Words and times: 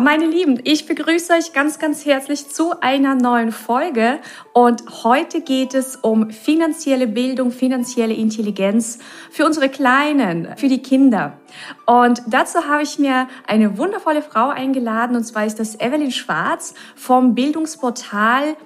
Meine 0.00 0.26
Lieben, 0.26 0.60
ich 0.64 0.86
begrüße 0.86 1.32
euch 1.32 1.54
ganz, 1.54 1.78
ganz 1.78 2.04
herzlich 2.04 2.48
zu 2.48 2.80
einer 2.80 3.14
neuen 3.14 3.50
Folge. 3.50 4.18
Und 4.52 4.82
heute 5.04 5.40
geht 5.40 5.72
es 5.72 5.96
um 5.96 6.30
finanzielle 6.30 7.06
Bildung, 7.06 7.50
finanzielle 7.50 8.12
Intelligenz 8.12 8.98
für 9.30 9.46
unsere 9.46 9.70
Kleinen, 9.70 10.48
für 10.56 10.68
die 10.68 10.82
Kinder. 10.82 11.38
Und 11.86 12.22
dazu 12.26 12.68
habe 12.68 12.82
ich 12.82 12.98
mir 12.98 13.26
eine 13.46 13.78
wundervolle 13.78 14.20
Frau 14.20 14.50
eingeladen, 14.50 15.16
und 15.16 15.24
zwar 15.24 15.46
ist 15.46 15.58
das 15.58 15.80
Evelyn 15.80 16.12
Schwarz 16.12 16.74
vom 16.94 17.34
Bildungsportal 17.34 18.56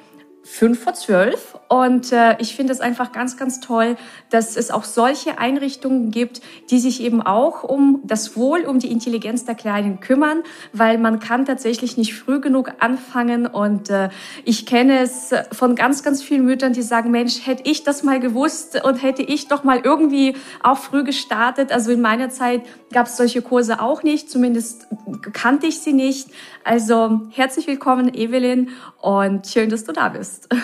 5 0.43 0.83
vor 0.83 0.95
12 0.95 1.59
und 1.69 2.11
äh, 2.11 2.35
ich 2.41 2.57
finde 2.57 2.73
es 2.73 2.81
einfach 2.81 3.13
ganz, 3.13 3.37
ganz 3.37 3.61
toll, 3.61 3.97
dass 4.31 4.57
es 4.57 4.73
auch 4.73 4.83
solche 4.83 5.39
Einrichtungen 5.39 6.11
gibt, 6.11 6.41
die 6.71 6.81
sich 6.81 7.01
eben 7.03 7.23
auch 7.23 7.63
um 7.63 8.01
das 8.03 8.37
Wohl, 8.37 8.63
um 8.63 8.81
die 8.81 8.91
Intelligenz 8.91 9.45
der 9.45 9.55
Kleinen 9.55 10.01
kümmern, 10.01 10.43
weil 10.73 10.99
man 10.99 11.21
kann 11.21 11.45
tatsächlich 11.45 11.97
nicht 11.97 12.15
früh 12.15 12.41
genug 12.41 12.73
anfangen. 12.81 13.47
Und 13.47 13.91
äh, 13.91 14.09
ich 14.45 14.67
kenne 14.67 14.99
es 14.99 15.33
von 15.53 15.77
ganz, 15.77 16.03
ganz 16.03 16.23
vielen 16.23 16.45
Müttern, 16.45 16.73
die 16.73 16.83
sagen, 16.83 17.13
Mensch, 17.13 17.47
hätte 17.47 17.63
ich 17.71 17.85
das 17.85 18.03
mal 18.03 18.19
gewusst 18.19 18.83
und 18.83 19.03
hätte 19.03 19.23
ich 19.23 19.47
doch 19.47 19.63
mal 19.63 19.81
irgendwie 19.85 20.35
auch 20.63 20.79
früh 20.79 21.05
gestartet. 21.05 21.71
Also 21.71 21.93
in 21.93 22.01
meiner 22.01 22.31
Zeit 22.31 22.63
gab 22.93 23.07
es 23.07 23.17
solche 23.17 23.43
Kurse 23.43 23.81
auch 23.81 24.03
nicht, 24.03 24.29
zumindest 24.29 24.89
kannte 25.33 25.67
ich 25.67 25.79
sie 25.81 25.93
nicht. 25.93 26.31
Also 26.65 27.21
herzlich 27.31 27.67
willkommen, 27.67 28.13
Evelyn, 28.13 28.71
und 29.01 29.47
schön, 29.47 29.71
dass 29.71 29.85
du 29.85 29.93
da 29.93 30.09
bist. 30.09 30.30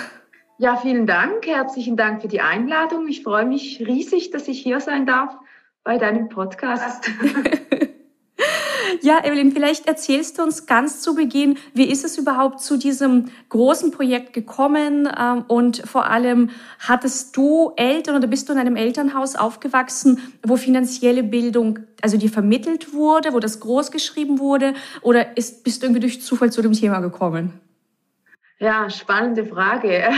Ja, 0.59 0.78
vielen 0.78 1.06
Dank. 1.06 1.47
Herzlichen 1.47 1.98
Dank 1.98 2.22
für 2.22 2.28
die 2.28 2.41
Einladung. 2.41 3.09
Ich 3.09 3.22
freue 3.22 3.45
mich 3.45 3.84
riesig, 3.86 4.31
dass 4.31 4.48
ich 4.48 4.58
hier 4.58 4.81
sein 4.81 5.05
darf 5.05 5.36
bei 5.84 5.98
deinem 5.98 6.31
Podcast. 6.31 7.11
Ja, 9.03 9.25
Evelyn, 9.25 9.53
vielleicht 9.53 9.86
erzählst 9.86 10.39
du 10.39 10.42
uns 10.42 10.67
ganz 10.67 11.00
zu 11.00 11.14
Beginn, 11.14 11.58
wie 11.75 11.84
ist 11.84 12.05
es 12.05 12.19
überhaupt 12.19 12.61
zu 12.61 12.77
diesem 12.77 13.27
großen 13.48 13.91
Projekt 13.91 14.33
gekommen? 14.33 15.08
Ähm, 15.19 15.45
und 15.48 15.78
vor 15.86 16.06
allem, 16.06 16.51
hattest 16.78 17.36
du 17.36 17.73
Eltern 17.77 18.17
oder 18.17 18.27
bist 18.27 18.48
du 18.48 18.53
in 18.53 18.58
einem 18.58 18.77
Elternhaus 18.77 19.36
aufgewachsen, 19.36 20.20
wo 20.45 20.56
finanzielle 20.56 21.23
Bildung, 21.23 21.80
also 22.03 22.17
dir 22.17 22.30
vermittelt 22.30 22.95
wurde, 22.95 23.33
wo 23.33 23.41
das 23.41 23.61
groß 23.61 23.91
geschrieben 23.91 24.39
wurde? 24.39 24.75
Oder 25.03 25.36
ist, 25.36 25.64
bist 25.64 25.83
du 25.83 25.86
irgendwie 25.86 26.01
durch 26.01 26.23
Zufall 26.23 26.51
zu 26.53 26.62
dem 26.62 26.73
Thema 26.73 27.01
gekommen? 27.01 27.61
Ja, 28.58 28.88
spannende 28.88 29.44
Frage. 29.44 30.08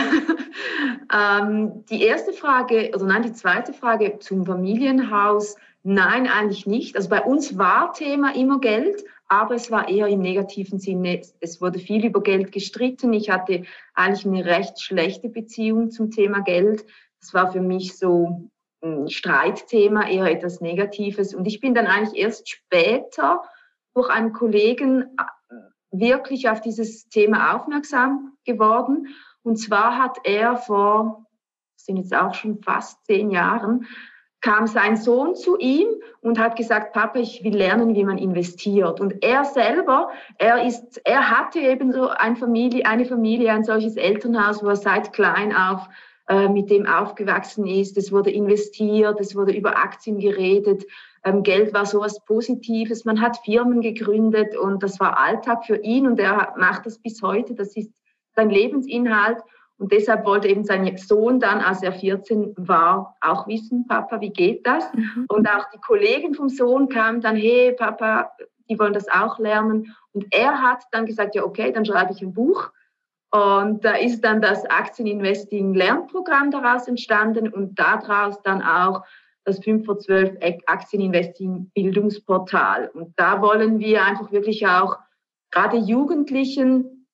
ähm, 1.13 1.85
die 1.87 2.03
erste 2.03 2.33
Frage, 2.33 2.91
oder 2.95 3.05
nein, 3.05 3.23
die 3.23 3.33
zweite 3.33 3.73
Frage 3.73 4.19
zum 4.21 4.47
Familienhaus. 4.47 5.57
Nein, 5.83 6.29
eigentlich 6.29 6.67
nicht. 6.67 6.97
Also 6.97 7.09
bei 7.09 7.23
uns 7.23 7.59
war 7.59 7.93
Thema 7.93 8.35
immer 8.37 8.61
Geld, 8.61 9.05
aber 9.27 9.57
es 9.57 9.71
war 9.73 9.89
eher 9.89 10.07
im 10.07 10.21
negativen 10.21 10.79
Sinne. 10.79 11.23
Es 11.41 11.61
wurde 11.61 11.81
viel 11.81 12.05
über 12.07 12.23
Geld 12.23 12.53
gestritten. 12.53 13.13
Ich 13.13 13.29
hatte 13.29 13.65
eigentlich 13.95 14.25
eine 14.25 14.45
recht 14.45 14.81
schlechte 14.81 15.29
Beziehung 15.29 15.91
zum 15.91 16.13
Thema 16.13 16.41
Geld. 16.41 16.85
Das 17.21 17.35
war 17.35 17.51
für 17.51 17.61
mich 17.61 17.99
so 17.99 18.49
ein 18.83 19.09
Streitthema, 19.09 20.09
eher 20.09 20.27
etwas 20.27 20.61
Negatives. 20.61 21.35
Und 21.35 21.47
ich 21.47 21.61
bin 21.61 21.75
dann 21.75 21.87
eigentlich 21.87 22.21
erst 22.21 22.49
später 22.49 23.43
durch 23.95 24.09
einen 24.11 24.33
Kollegen 24.33 25.17
wirklich 25.91 26.49
auf 26.49 26.61
dieses 26.61 27.09
Thema 27.09 27.55
aufmerksam 27.55 28.33
geworden. 28.45 29.09
Und 29.43 29.57
zwar 29.57 29.97
hat 29.99 30.19
er 30.25 30.57
vor, 30.57 31.27
sind 31.77 31.97
jetzt 31.97 32.15
auch 32.15 32.35
schon 32.35 32.63
fast 32.63 33.05
zehn 33.07 33.31
Jahren, 33.31 33.87
kam 34.41 34.67
sein 34.67 34.97
Sohn 34.97 35.35
zu 35.35 35.59
ihm 35.59 35.89
und 36.21 36.39
hat 36.39 36.57
gesagt, 36.57 36.93
Papa, 36.93 37.19
ich 37.19 37.43
will 37.43 37.57
lernen, 37.57 37.95
wie 37.95 38.05
man 38.05 38.19
investiert. 38.19 39.01
Und 39.01 39.23
er 39.25 39.45
selber, 39.45 40.11
er 40.39 40.65
ist, 40.65 41.01
er 41.05 41.31
hatte 41.31 41.59
eben 41.59 41.93
so 41.93 42.09
eine 42.09 42.37
Familie, 42.37 42.87
eine 42.87 43.05
Familie, 43.05 43.53
ein 43.53 43.65
solches 43.65 43.97
Elternhaus, 43.97 44.63
wo 44.63 44.69
er 44.69 44.77
seit 44.77 45.13
klein 45.13 45.55
auf 45.55 45.89
äh, 46.29 46.49
mit 46.49 46.71
dem 46.71 46.87
aufgewachsen 46.87 47.67
ist. 47.67 47.97
Es 47.97 48.13
wurde 48.13 48.31
investiert, 48.31 49.19
es 49.21 49.35
wurde 49.35 49.53
über 49.53 49.79
Aktien 49.79 50.19
geredet. 50.19 50.85
Ähm, 51.25 51.43
Geld 51.43 51.73
war 51.73 51.87
so 51.87 52.01
was 52.01 52.25
Positives. 52.25 53.05
Man 53.05 53.21
hat 53.21 53.39
Firmen 53.45 53.81
gegründet 53.81 54.57
und 54.57 54.83
das 54.83 55.01
war 55.01 55.19
Alltag 55.19 55.65
für 55.65 55.77
ihn 55.77 56.07
und 56.07 56.21
er 56.21 56.55
macht 56.57 56.87
das 56.87 56.99
bis 56.99 57.23
heute. 57.23 57.55
Das 57.55 57.77
ist 57.77 57.91
sein 58.35 58.51
Lebensinhalt. 58.51 59.39
Und 59.79 59.93
deshalb 59.93 60.27
wollte 60.27 60.49
eben 60.49 60.65
sein 60.65 60.97
Sohn 60.97 61.39
dann, 61.39 61.61
als 61.61 61.83
er 61.83 61.93
14 61.93 62.53
war, 62.57 63.17
auch 63.21 63.47
wissen, 63.47 63.87
Papa, 63.87 64.21
wie 64.21 64.31
geht 64.31 64.67
das? 64.67 64.93
Mhm. 64.93 65.27
Und 65.29 65.49
auch 65.49 65.65
die 65.73 65.79
Kollegen 65.79 66.35
vom 66.35 66.49
Sohn 66.49 66.89
kamen 66.89 67.21
dann, 67.21 67.37
hey, 67.37 67.73
Papa, 67.73 68.33
die 68.69 68.79
wollen 68.79 68.93
das 68.93 69.09
auch 69.09 69.39
lernen. 69.39 69.95
Und 70.13 70.27
er 70.31 70.61
hat 70.61 70.83
dann 70.91 71.07
gesagt, 71.07 71.37
ja, 71.37 71.45
okay, 71.45 71.73
dann 71.73 71.87
schreibe 71.87 72.13
ich 72.13 72.21
ein 72.23 72.35
Buch. 72.35 72.71
Und 73.31 73.85
da 73.85 73.93
ist 73.93 74.23
dann 74.23 74.41
das 74.41 74.65
Aktieninvesting 74.65 75.75
Lernprogramm 75.75 76.51
daraus 76.51 76.89
entstanden 76.89 77.53
und 77.53 77.79
daraus 77.79 78.41
dann 78.43 78.63
auch 78.63 79.03
das 79.45 79.59
5 79.61 79.85
vor 79.85 79.99
12 79.99 80.37
Aktieninvesting 80.67 81.71
Bildungsportal. 81.75 82.91
Und 82.95 83.13
da 83.17 83.43
wollen 83.43 83.79
wir 83.79 84.05
einfach 84.05 84.31
wirklich 84.33 84.67
auch 84.67 84.99
gerade 85.51 85.77
Jugendlichen 85.77 87.07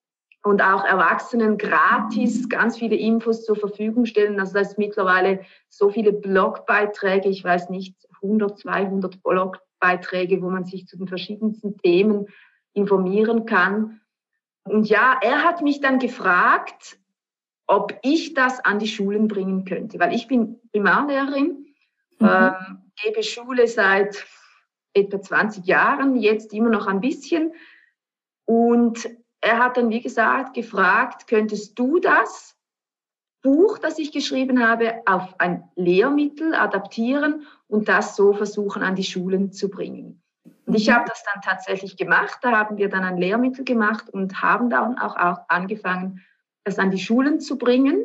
und 0.45 0.63
auch 0.63 0.85
Erwachsenen 0.85 1.57
gratis 1.57 2.49
ganz 2.49 2.77
viele 2.79 2.97
Infos 2.97 3.45
zur 3.45 3.57
Verfügung 3.57 4.05
stellen. 4.05 4.39
Also 4.39 4.55
das 4.55 4.73
ist 4.73 4.79
mittlerweile 4.79 5.41
so 5.69 5.91
viele 5.91 6.13
Blogbeiträge, 6.13 7.29
ich 7.29 7.43
weiß 7.43 7.71
nicht, 7.71 7.97
100, 8.23 8.59
200 8.59 9.23
Blogbeiträge, 9.23 10.43
wo 10.43 10.51
man 10.51 10.65
sich 10.65 10.87
zu 10.87 10.97
den 10.99 11.09
verschiedensten 11.09 11.77
Themen 11.79 12.27
informieren 12.75 13.47
kann. 13.47 14.01
Und 14.65 14.89
ja, 14.89 15.19
er 15.21 15.45
hat 15.45 15.63
mich 15.63 15.81
dann 15.81 15.99
gefragt, 15.99 16.99
ob 17.67 17.99
ich 18.03 18.35
das 18.35 18.65
an 18.65 18.79
die 18.79 18.89
Schulen 18.89 19.29
bringen 19.29 19.65
könnte, 19.65 19.99
weil 19.99 20.15
ich 20.15 20.27
bin 20.27 20.61
Primarlehrerin 20.73 21.65
Mhm. 22.19 22.29
Ähm, 22.29 22.83
gebe 23.03 23.23
Schule 23.23 23.67
seit 23.67 24.27
etwa 24.93 25.21
20 25.21 25.67
Jahren, 25.67 26.17
jetzt 26.17 26.53
immer 26.53 26.71
noch 26.71 26.87
ein 26.87 27.01
bisschen. 27.01 27.53
Und 28.47 29.09
er 29.41 29.59
hat 29.59 29.77
dann, 29.77 29.91
wie 29.91 30.01
gesagt, 30.01 30.55
gefragt, 30.55 31.27
könntest 31.27 31.79
du 31.79 31.99
das 31.99 32.57
Buch, 33.43 33.79
das 33.79 33.99
ich 33.99 34.13
geschrieben 34.13 34.67
habe, 34.67 35.03
auf 35.07 35.39
ein 35.39 35.69
Lehrmittel 35.77 36.55
adaptieren 36.55 37.47
und 37.67 37.89
das 37.89 38.17
so 38.17 38.33
versuchen 38.33 38.83
an 38.83 38.95
die 38.95 39.05
Schulen 39.05 39.53
zu 39.53 39.69
bringen. 39.69 40.23
Und 40.67 40.75
ich 40.75 40.89
mhm. 40.89 40.95
habe 40.95 41.05
das 41.09 41.23
dann 41.25 41.43
tatsächlich 41.43 41.97
gemacht. 41.97 42.39
Da 42.43 42.53
haben 42.53 42.77
wir 42.77 42.89
dann 42.89 43.05
ein 43.05 43.17
Lehrmittel 43.17 43.65
gemacht 43.65 44.09
und 44.11 44.43
haben 44.43 44.71
dann 44.71 44.99
auch, 44.99 45.17
auch 45.17 45.39
angefangen, 45.49 46.23
das 46.65 46.79
an 46.79 46.91
die 46.91 46.99
Schulen 46.99 47.41
zu 47.41 47.59
bringen. 47.59 48.05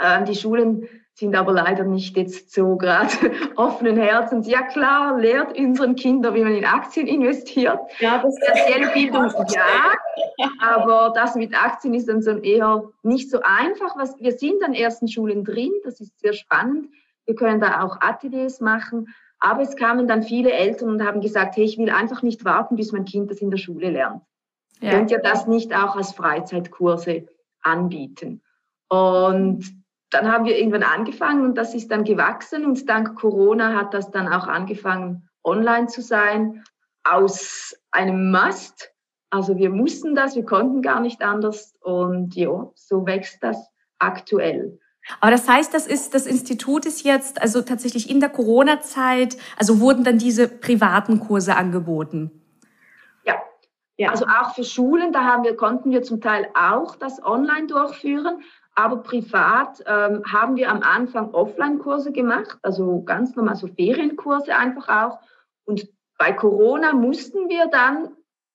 Ähm, 0.00 0.24
die 0.24 0.36
Schulen 0.36 0.88
sind 1.18 1.34
aber 1.34 1.52
leider 1.52 1.82
nicht 1.82 2.16
jetzt 2.16 2.52
so 2.54 2.76
gerade 2.76 3.10
offenen 3.56 3.96
Herzens. 3.96 4.46
Ja 4.46 4.62
klar, 4.62 5.18
lehrt 5.18 5.58
unseren 5.58 5.96
Kindern, 5.96 6.34
wie 6.34 6.44
man 6.44 6.54
in 6.54 6.64
Aktien 6.64 7.08
investiert. 7.08 7.80
Ja, 7.98 8.22
das 8.22 8.38
Finanzielle 8.38 8.92
Bildung, 8.92 9.32
ja, 9.48 10.46
aber 10.60 11.12
das 11.14 11.34
mit 11.34 11.60
Aktien 11.60 11.94
ist 11.94 12.08
dann 12.08 12.22
so 12.22 12.38
eher 12.38 12.84
nicht 13.02 13.30
so 13.30 13.40
einfach. 13.42 13.96
Was, 13.96 14.16
wir 14.20 14.32
sind 14.32 14.62
an 14.62 14.74
ersten 14.74 15.08
Schulen 15.08 15.42
drin, 15.42 15.72
das 15.82 16.00
ist 16.00 16.18
sehr 16.20 16.34
spannend. 16.34 16.88
Wir 17.26 17.34
können 17.34 17.60
da 17.60 17.82
auch 17.82 18.00
Ateliers 18.00 18.60
machen. 18.60 19.08
Aber 19.40 19.62
es 19.62 19.76
kamen 19.76 20.08
dann 20.08 20.22
viele 20.22 20.52
Eltern 20.52 20.88
und 20.88 21.04
haben 21.04 21.20
gesagt, 21.20 21.56
hey, 21.56 21.64
ich 21.64 21.78
will 21.78 21.90
einfach 21.90 22.22
nicht 22.22 22.44
warten, 22.44 22.76
bis 22.76 22.92
mein 22.92 23.04
Kind 23.04 23.30
das 23.30 23.38
in 23.38 23.50
der 23.50 23.58
Schule 23.58 23.90
lernt. 23.90 24.22
Ja. 24.80 24.90
Könnt 24.90 25.10
ihr 25.10 25.18
das 25.18 25.46
nicht 25.46 25.74
auch 25.74 25.96
als 25.96 26.12
Freizeitkurse 26.12 27.26
anbieten? 27.62 28.42
Und 28.88 29.64
dann 30.10 30.32
haben 30.32 30.44
wir 30.44 30.56
irgendwann 30.56 30.82
angefangen 30.82 31.44
und 31.44 31.56
das 31.56 31.74
ist 31.74 31.90
dann 31.90 32.04
gewachsen 32.04 32.64
und 32.64 32.88
dank 32.88 33.16
Corona 33.16 33.74
hat 33.74 33.92
das 33.92 34.10
dann 34.10 34.28
auch 34.28 34.46
angefangen, 34.46 35.28
online 35.44 35.86
zu 35.88 36.00
sein, 36.00 36.64
aus 37.04 37.76
einem 37.90 38.30
Must. 38.30 38.90
Also 39.30 39.56
wir 39.56 39.70
mussten 39.70 40.14
das, 40.14 40.34
wir 40.36 40.44
konnten 40.44 40.80
gar 40.80 41.00
nicht 41.00 41.22
anders 41.22 41.76
und 41.80 42.34
ja, 42.34 42.70
so 42.74 43.06
wächst 43.06 43.42
das 43.42 43.70
aktuell. 43.98 44.78
Aber 45.20 45.30
das 45.30 45.48
heißt, 45.48 45.72
das 45.72 45.86
ist, 45.86 46.14
das 46.14 46.26
Institut 46.26 46.86
ist 46.86 47.04
jetzt, 47.04 47.40
also 47.40 47.62
tatsächlich 47.62 48.10
in 48.10 48.20
der 48.20 48.28
Corona-Zeit, 48.28 49.36
also 49.56 49.80
wurden 49.80 50.04
dann 50.04 50.18
diese 50.18 50.48
privaten 50.48 51.20
Kurse 51.20 51.56
angeboten? 51.56 52.30
Ja. 53.24 53.34
ja. 53.96 54.10
Also 54.10 54.26
auch 54.26 54.54
für 54.54 54.64
Schulen, 54.64 55.12
da 55.12 55.24
haben 55.24 55.44
wir, 55.44 55.56
konnten 55.56 55.90
wir 55.90 56.02
zum 56.02 56.20
Teil 56.20 56.48
auch 56.54 56.96
das 56.96 57.22
online 57.24 57.66
durchführen. 57.66 58.42
aber 58.74 58.98
privat 58.98 59.82
ähm, 59.86 60.22
haben 60.30 60.54
wir 60.54 60.70
am 60.70 60.82
Anfang 60.82 61.34
Offline-Kurse 61.34 62.12
gemacht, 62.12 62.58
also 62.62 63.02
ganz 63.02 63.34
normal 63.34 63.56
so 63.56 63.66
Ferienkurse 63.66 64.54
einfach 64.54 64.88
auch. 64.88 65.18
Und 65.64 65.88
bei 66.16 66.32
Corona 66.32 66.92
mussten 66.92 67.48
wir 67.48 67.66
dann, 67.66 68.10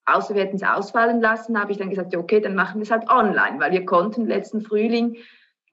außer 0.06 0.34
wir 0.34 0.42
hätten 0.42 0.56
es 0.56 0.62
ausfallen 0.62 1.20
lassen, 1.20 1.60
habe 1.60 1.72
ich 1.72 1.78
dann 1.78 1.90
gesagt, 1.90 2.14
ja, 2.14 2.18
okay, 2.18 2.40
dann 2.40 2.54
machen 2.54 2.76
wir 2.76 2.84
es 2.84 2.90
halt 2.90 3.10
online, 3.10 3.58
weil 3.58 3.72
wir 3.72 3.84
konnten 3.84 4.26
letzten 4.26 4.62
Frühling 4.62 5.16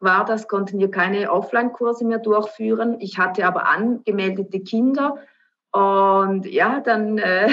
war 0.02 0.26
das, 0.26 0.48
konnten 0.48 0.80
wir 0.80 0.92
keine 0.92 1.32
Offline-Kurse 1.32 2.06
mehr 2.06 2.20
durchführen. 2.20 2.98
Ich 3.00 3.18
hatte 3.18 3.46
aber 3.46 3.68
angemeldete 3.68 4.60
Kinder 4.60 5.18
und 5.72 6.46
ja, 6.46 6.82
dann 6.82 7.18
äh, 7.18 7.50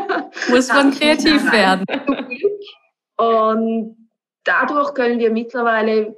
muss 0.50 0.68
man 0.68 0.90
kreativ 0.90 1.50
werden. 1.50 1.86
Und 3.16 4.08
dadurch 4.44 4.94
können 4.94 5.18
wir 5.18 5.30
mittlerweile 5.30 6.14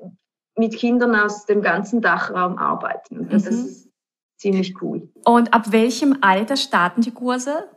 mit 0.56 0.76
Kindern 0.76 1.14
aus 1.14 1.46
dem 1.46 1.62
ganzen 1.62 2.00
Dachraum 2.00 2.58
arbeiten. 2.58 3.28
Das 3.28 3.44
mhm. 3.44 3.50
ist 3.50 3.88
ziemlich 4.37 4.75
cool. 4.82 5.08
Und 5.25 5.52
ab 5.54 5.70
welchem 5.70 6.19
Alter 6.22 6.56
starten 6.56 7.02
die 7.02 7.12
Kurse? 7.12 7.69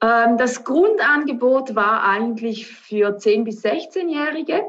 Ähm, 0.00 0.36
das 0.36 0.62
Grundangebot 0.62 1.74
war 1.74 2.04
eigentlich 2.04 2.68
für 2.68 3.16
10- 3.16 3.44
bis 3.44 3.64
16-Jährige. 3.64 4.62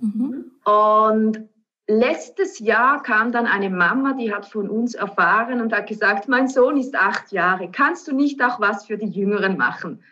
Mhm. 0.00 0.35
Und 0.66 1.48
letztes 1.86 2.58
Jahr 2.58 3.02
kam 3.02 3.30
dann 3.30 3.46
eine 3.46 3.70
Mama, 3.70 4.14
die 4.14 4.34
hat 4.34 4.46
von 4.46 4.68
uns 4.68 4.94
erfahren 4.94 5.60
und 5.60 5.72
hat 5.72 5.86
gesagt, 5.86 6.28
mein 6.28 6.48
Sohn 6.48 6.76
ist 6.76 6.96
acht 6.96 7.30
Jahre, 7.30 7.70
kannst 7.70 8.08
du 8.08 8.14
nicht 8.14 8.42
auch 8.42 8.60
was 8.60 8.86
für 8.86 8.98
die 8.98 9.06
Jüngeren 9.06 9.56
machen? 9.56 10.02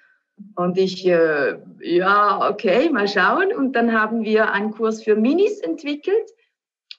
Und 0.54 0.78
ich, 0.78 1.06
äh, 1.06 1.58
ja, 1.80 2.48
okay, 2.50 2.88
mal 2.90 3.08
schauen. 3.08 3.52
Und 3.52 3.74
dann 3.74 3.92
haben 3.92 4.22
wir 4.22 4.52
einen 4.52 4.72
Kurs 4.72 5.02
für 5.02 5.16
Minis 5.16 5.60
entwickelt. 5.60 6.30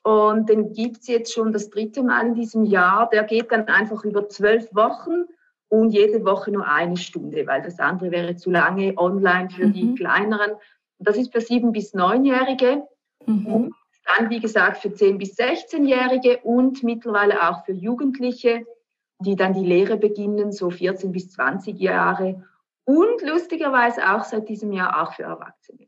Und 0.04 0.50
den 0.50 0.72
gibt's 0.74 1.08
jetzt 1.08 1.34
schon 1.34 1.52
das 1.52 1.70
dritte 1.70 2.04
Mal 2.04 2.28
in 2.28 2.34
diesem 2.36 2.64
Jahr. 2.64 3.10
Der 3.10 3.24
geht 3.24 3.52
dann 3.52 3.68
einfach 3.68 4.04
über 4.04 4.30
zwölf 4.30 4.74
Wochen 4.74 5.26
und 5.70 5.92
jede 5.92 6.24
Woche 6.24 6.52
nur 6.52 6.68
eine 6.68 6.96
Stunde, 6.96 7.48
weil 7.48 7.62
das 7.62 7.80
andere 7.80 8.12
wäre 8.12 8.36
zu 8.36 8.52
lange 8.52 8.98
online 8.98 9.50
für 9.50 9.68
mhm. 9.68 9.74
die 9.74 9.96
kleineren. 9.96 10.52
Das 11.00 11.18
ist 11.18 11.34
für 11.34 11.42
sieben 11.42 11.72
bis 11.72 11.94
neunjährige. 11.94 12.84
Mhm. 13.28 13.74
Dann, 14.06 14.30
wie 14.30 14.40
gesagt, 14.40 14.78
für 14.78 14.94
zehn 14.94 15.18
bis 15.18 15.38
16-Jährige 15.38 16.40
und 16.44 16.84
mittlerweile 16.84 17.50
auch 17.50 17.66
für 17.66 17.74
Jugendliche, 17.74 18.66
die 19.20 19.36
dann 19.36 19.54
die 19.54 19.66
Lehre 19.66 19.98
beginnen, 19.98 20.52
so 20.52 20.70
14 20.70 21.12
bis 21.12 21.32
20 21.32 21.80
Jahre 21.80 22.44
und 22.86 23.22
lustigerweise 23.24 24.14
auch 24.14 24.24
seit 24.24 24.48
diesem 24.48 24.72
Jahr 24.72 25.02
auch 25.02 25.14
für 25.14 25.24
Erwachsene. 25.24 25.88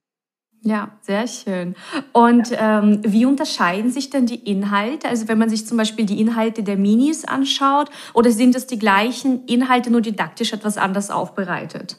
Ja, 0.61 0.97
sehr 1.01 1.27
schön. 1.27 1.75
Und 2.13 2.49
ähm, 2.51 3.01
wie 3.03 3.25
unterscheiden 3.25 3.91
sich 3.91 4.09
denn 4.09 4.25
die 4.25 4.49
Inhalte? 4.49 5.07
Also 5.07 5.27
wenn 5.27 5.37
man 5.37 5.49
sich 5.49 5.67
zum 5.67 5.77
Beispiel 5.77 6.05
die 6.05 6.19
Inhalte 6.19 6.63
der 6.63 6.77
Minis 6.77 7.25
anschaut, 7.25 7.89
oder 8.13 8.31
sind 8.31 8.55
es 8.55 8.65
die 8.65 8.79
gleichen 8.79 9.45
Inhalte, 9.45 9.91
nur 9.91 10.01
didaktisch 10.01 10.53
etwas 10.53 10.77
anders 10.77 11.11
aufbereitet? 11.11 11.97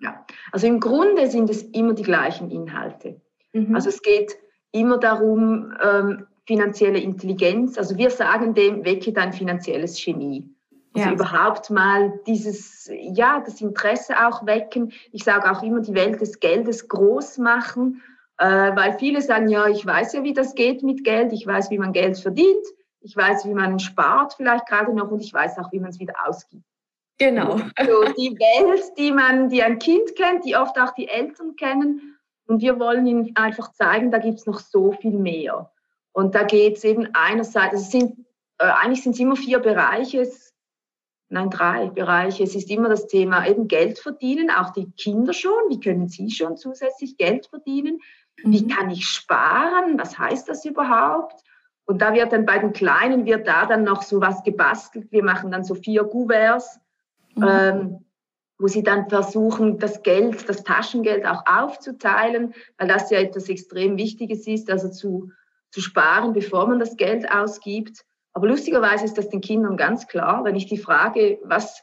Ja, 0.00 0.24
also 0.52 0.66
im 0.66 0.80
Grunde 0.80 1.28
sind 1.28 1.50
es 1.50 1.62
immer 1.62 1.92
die 1.92 2.04
gleichen 2.04 2.50
Inhalte. 2.50 3.20
Mhm. 3.52 3.74
Also 3.74 3.88
es 3.88 4.00
geht 4.02 4.36
immer 4.72 4.98
darum, 4.98 5.72
ähm, 5.82 6.26
finanzielle 6.46 6.98
Intelligenz. 6.98 7.78
Also 7.78 7.96
wir 7.96 8.10
sagen 8.10 8.54
dem, 8.54 8.84
wecke 8.84 9.12
dein 9.12 9.32
finanzielles 9.32 10.02
Genie. 10.02 10.48
Also 10.92 11.08
ja. 11.08 11.14
überhaupt 11.14 11.70
mal 11.70 12.12
dieses, 12.26 12.90
ja, 12.92 13.40
das 13.44 13.60
Interesse 13.60 14.14
auch 14.26 14.44
wecken. 14.44 14.92
Ich 15.12 15.22
sage 15.22 15.50
auch 15.50 15.62
immer, 15.62 15.80
die 15.80 15.94
Welt 15.94 16.20
des 16.20 16.40
Geldes 16.40 16.88
groß 16.88 17.38
machen, 17.38 18.02
äh, 18.38 18.74
weil 18.74 18.98
viele 18.98 19.22
sagen, 19.22 19.48
ja, 19.48 19.68
ich 19.68 19.86
weiß 19.86 20.14
ja, 20.14 20.24
wie 20.24 20.32
das 20.32 20.54
geht 20.54 20.82
mit 20.82 21.04
Geld, 21.04 21.32
ich 21.32 21.46
weiß, 21.46 21.70
wie 21.70 21.78
man 21.78 21.92
Geld 21.92 22.18
verdient, 22.18 22.66
ich 23.00 23.16
weiß, 23.16 23.46
wie 23.46 23.54
man 23.54 23.78
spart 23.78 24.34
vielleicht 24.34 24.66
gerade 24.66 24.92
noch 24.92 25.10
und 25.10 25.20
ich 25.20 25.32
weiß 25.32 25.58
auch, 25.58 25.70
wie 25.70 25.78
man 25.78 25.90
es 25.90 26.00
wieder 26.00 26.14
ausgibt. 26.26 26.64
Genau. 27.18 27.58
So 27.58 28.12
die 28.18 28.36
Welt, 28.38 28.82
die 28.98 29.12
man, 29.12 29.50
die 29.50 29.62
ein 29.62 29.78
Kind 29.78 30.16
kennt, 30.16 30.44
die 30.44 30.56
oft 30.56 30.80
auch 30.80 30.94
die 30.94 31.06
Eltern 31.06 31.54
kennen. 31.54 32.16
Und 32.50 32.62
wir 32.62 32.80
wollen 32.80 33.06
ihnen 33.06 33.30
einfach 33.36 33.70
zeigen, 33.74 34.10
da 34.10 34.18
gibt 34.18 34.40
es 34.40 34.46
noch 34.46 34.58
so 34.58 34.90
viel 34.90 35.16
mehr. 35.16 35.70
Und 36.10 36.34
da 36.34 36.42
geht 36.42 36.78
es 36.78 36.84
eben 36.84 37.08
einerseits, 37.12 37.74
also 37.74 37.84
es 37.84 37.92
sind, 37.92 38.26
äh, 38.58 38.64
eigentlich 38.64 39.04
sind 39.04 39.12
es 39.12 39.20
immer 39.20 39.36
vier 39.36 39.60
Bereiche. 39.60 40.20
Es 40.20 40.52
nein, 41.28 41.48
drei 41.48 41.90
Bereiche. 41.90 42.42
Es 42.42 42.56
ist 42.56 42.68
immer 42.68 42.88
das 42.88 43.06
Thema 43.06 43.46
eben 43.46 43.68
Geld 43.68 44.00
verdienen, 44.00 44.50
auch 44.50 44.70
die 44.70 44.90
Kinder 44.90 45.32
schon. 45.32 45.52
Wie 45.68 45.78
können 45.78 46.08
sie 46.08 46.28
schon 46.28 46.56
zusätzlich 46.56 47.16
Geld 47.16 47.46
verdienen? 47.46 48.00
Wie 48.42 48.64
mhm. 48.64 48.68
kann 48.68 48.90
ich 48.90 49.06
sparen? 49.06 49.96
Was 49.96 50.18
heißt 50.18 50.48
das 50.48 50.64
überhaupt? 50.64 51.40
Und 51.84 52.02
da 52.02 52.12
wird 52.12 52.32
dann 52.32 52.46
bei 52.46 52.58
den 52.58 52.72
Kleinen 52.72 53.26
wird 53.26 53.46
da 53.46 53.66
dann 53.66 53.84
noch 53.84 54.02
so 54.02 54.20
was 54.20 54.42
gebastelt. 54.42 55.12
Wir 55.12 55.22
machen 55.22 55.52
dann 55.52 55.62
so 55.62 55.76
vier 55.76 56.02
Kuverts, 56.02 56.80
mhm. 57.36 57.46
ähm, 57.48 58.04
wo 58.60 58.68
sie 58.68 58.82
dann 58.82 59.08
versuchen, 59.08 59.78
das 59.78 60.02
Geld, 60.02 60.48
das 60.48 60.62
Taschengeld 60.62 61.24
auch 61.26 61.42
aufzuteilen, 61.46 62.54
weil 62.78 62.88
das 62.88 63.10
ja 63.10 63.18
etwas 63.18 63.48
extrem 63.48 63.96
Wichtiges 63.96 64.46
ist, 64.46 64.70
also 64.70 64.90
zu, 64.90 65.30
zu 65.70 65.80
sparen, 65.80 66.34
bevor 66.34 66.68
man 66.68 66.78
das 66.78 66.96
Geld 66.96 67.30
ausgibt. 67.32 68.04
Aber 68.34 68.46
lustigerweise 68.46 69.06
ist 69.06 69.16
das 69.16 69.30
den 69.30 69.40
Kindern 69.40 69.78
ganz 69.78 70.06
klar, 70.06 70.44
wenn 70.44 70.56
ich 70.56 70.66
die 70.66 70.76
frage, 70.76 71.40
was 71.42 71.82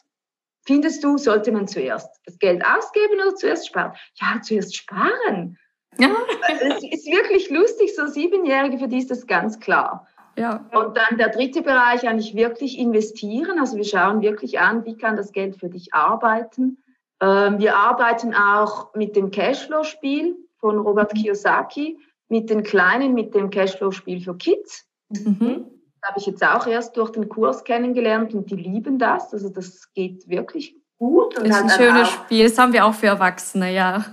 findest 0.65 1.03
du, 1.03 1.17
sollte 1.17 1.51
man 1.51 1.67
zuerst 1.67 2.21
das 2.25 2.37
Geld 2.37 2.63
ausgeben 2.63 3.15
oder 3.21 3.35
zuerst 3.35 3.67
sparen? 3.67 3.93
Ja, 4.15 4.39
zuerst 4.41 4.75
sparen. 4.75 5.57
Ja. 5.97 6.15
Es 6.59 6.83
ist 6.83 7.07
wirklich 7.07 7.49
lustig, 7.49 7.95
so 7.95 8.07
Siebenjährige, 8.07 8.77
für 8.77 8.87
die 8.87 8.99
ist 8.99 9.09
das 9.09 9.25
ganz 9.25 9.59
klar. 9.59 10.07
Ja. 10.37 10.65
Und 10.73 10.95
dann 10.95 11.17
der 11.17 11.29
dritte 11.29 11.61
Bereich, 11.61 12.07
eigentlich 12.07 12.35
wirklich 12.35 12.77
investieren. 12.77 13.59
Also 13.59 13.75
wir 13.75 13.83
schauen 13.83 14.21
wirklich 14.21 14.59
an, 14.59 14.85
wie 14.85 14.95
kann 14.95 15.15
das 15.15 15.31
Geld 15.31 15.57
für 15.57 15.69
dich 15.69 15.93
arbeiten. 15.93 16.77
Ähm, 17.21 17.59
wir 17.59 17.75
arbeiten 17.75 18.35
auch 18.35 18.93
mit 18.93 19.15
dem 19.15 19.31
Cashflow-Spiel 19.31 20.35
von 20.59 20.77
Robert 20.77 21.13
mhm. 21.13 21.17
Kiyosaki, 21.17 21.97
mit 22.29 22.49
den 22.49 22.63
Kleinen, 22.63 23.13
mit 23.13 23.33
dem 23.33 23.49
Cashflow-Spiel 23.49 24.21
für 24.21 24.35
Kids. 24.35 24.85
Mhm 25.09 25.65
habe 26.07 26.19
ich 26.19 26.25
jetzt 26.25 26.43
auch 26.43 26.65
erst 26.67 26.95
durch 26.97 27.11
den 27.11 27.27
Kurs 27.27 27.63
kennengelernt 27.63 28.33
und 28.33 28.49
die 28.49 28.55
lieben 28.55 28.97
das. 28.97 29.33
Also 29.33 29.49
das 29.49 29.91
geht 29.93 30.27
wirklich 30.27 30.75
gut. 30.97 31.37
Und 31.37 31.45
ist 31.45 31.61
ein 31.61 31.69
schönes 31.69 32.09
Spiel, 32.09 32.43
das 32.47 32.57
haben 32.57 32.73
wir 32.73 32.85
auch 32.85 32.93
für 32.93 33.07
Erwachsene, 33.07 33.73
ja. 33.73 34.05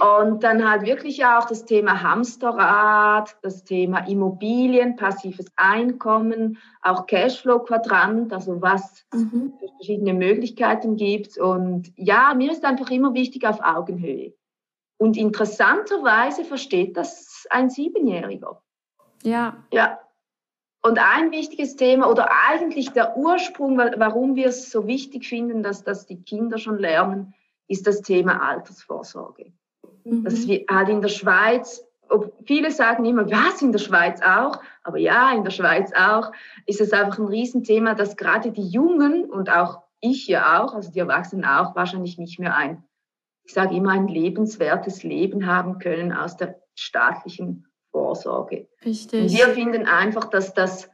Und 0.00 0.44
dann 0.44 0.68
halt 0.68 0.82
wirklich 0.82 1.24
auch 1.24 1.46
das 1.46 1.64
Thema 1.64 2.02
Hamsterrad, 2.02 3.36
das 3.42 3.64
Thema 3.64 4.06
Immobilien, 4.06 4.96
passives 4.96 5.46
Einkommen, 5.56 6.58
auch 6.82 7.06
Cashflow-Quadrant, 7.06 8.32
also 8.32 8.60
was 8.62 9.04
mhm. 9.12 9.54
für 9.58 9.68
verschiedene 9.76 10.14
Möglichkeiten 10.14 10.96
gibt. 10.96 11.38
Und 11.38 11.92
ja, 11.96 12.34
mir 12.34 12.52
ist 12.52 12.64
einfach 12.64 12.90
immer 12.90 13.14
wichtig 13.14 13.46
auf 13.46 13.60
Augenhöhe. 13.60 14.34
Und 14.98 15.16
interessanterweise 15.16 16.44
versteht 16.44 16.96
das 16.96 17.46
ein 17.50 17.70
Siebenjähriger. 17.70 18.62
Ja. 19.22 19.56
Ja, 19.72 19.98
und 20.82 20.98
ein 20.98 21.32
wichtiges 21.32 21.76
Thema 21.76 22.08
oder 22.08 22.28
eigentlich 22.48 22.92
der 22.92 23.16
Ursprung, 23.16 23.78
warum 23.78 24.36
wir 24.36 24.46
es 24.46 24.70
so 24.70 24.86
wichtig 24.86 25.26
finden, 25.26 25.62
dass 25.62 25.82
das 25.82 26.06
die 26.06 26.22
Kinder 26.22 26.58
schon 26.58 26.78
lernen, 26.78 27.34
ist 27.66 27.86
das 27.86 28.00
Thema 28.00 28.40
Altersvorsorge. 28.40 29.52
Mhm. 30.08 30.24
Dass 30.24 30.46
wir 30.46 30.64
halt 30.70 30.88
in 30.88 31.02
der 31.02 31.08
Schweiz, 31.08 31.84
ob, 32.08 32.32
viele 32.46 32.70
sagen 32.70 33.04
immer, 33.04 33.30
was 33.30 33.62
in 33.62 33.72
der 33.72 33.78
Schweiz 33.78 34.20
auch, 34.22 34.60
aber 34.82 34.98
ja, 34.98 35.32
in 35.34 35.44
der 35.44 35.50
Schweiz 35.50 35.92
auch, 35.94 36.32
ist 36.66 36.80
es 36.80 36.92
einfach 36.92 37.18
ein 37.18 37.26
Riesenthema, 37.26 37.94
dass 37.94 38.16
gerade 38.16 38.50
die 38.50 38.66
Jungen 38.68 39.24
und 39.26 39.50
auch 39.50 39.82
ich 40.00 40.26
ja 40.28 40.62
auch, 40.62 40.74
also 40.74 40.90
die 40.90 41.00
Erwachsenen 41.00 41.44
auch, 41.44 41.74
wahrscheinlich 41.74 42.18
nicht 42.18 42.38
mehr 42.38 42.56
ein, 42.56 42.84
ich 43.44 43.52
sage 43.52 43.74
immer, 43.74 43.92
ein 43.92 44.08
lebenswertes 44.08 45.02
Leben 45.02 45.46
haben 45.46 45.78
können 45.78 46.12
aus 46.12 46.36
der 46.36 46.60
staatlichen 46.74 47.66
Vorsorge. 47.90 48.68
Richtig. 48.84 49.32
wir 49.32 49.48
finden 49.48 49.86
einfach, 49.86 50.26
dass 50.26 50.54
das 50.54 50.88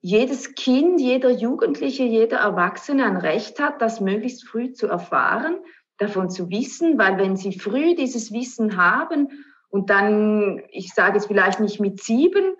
jedes 0.00 0.54
Kind, 0.54 1.00
jeder 1.00 1.30
Jugendliche, 1.30 2.04
jeder 2.04 2.38
Erwachsene 2.38 3.04
ein 3.04 3.18
Recht 3.18 3.60
hat, 3.60 3.82
das 3.82 4.00
möglichst 4.00 4.48
früh 4.48 4.72
zu 4.72 4.86
erfahren, 4.86 5.58
davon 6.00 6.30
zu 6.30 6.50
wissen, 6.50 6.98
weil 6.98 7.18
wenn 7.18 7.36
sie 7.36 7.52
früh 7.52 7.94
dieses 7.94 8.32
Wissen 8.32 8.76
haben 8.76 9.28
und 9.68 9.90
dann, 9.90 10.62
ich 10.70 10.94
sage 10.94 11.18
es 11.18 11.26
vielleicht 11.26 11.60
nicht 11.60 11.78
mit 11.78 12.02
sieben, 12.02 12.56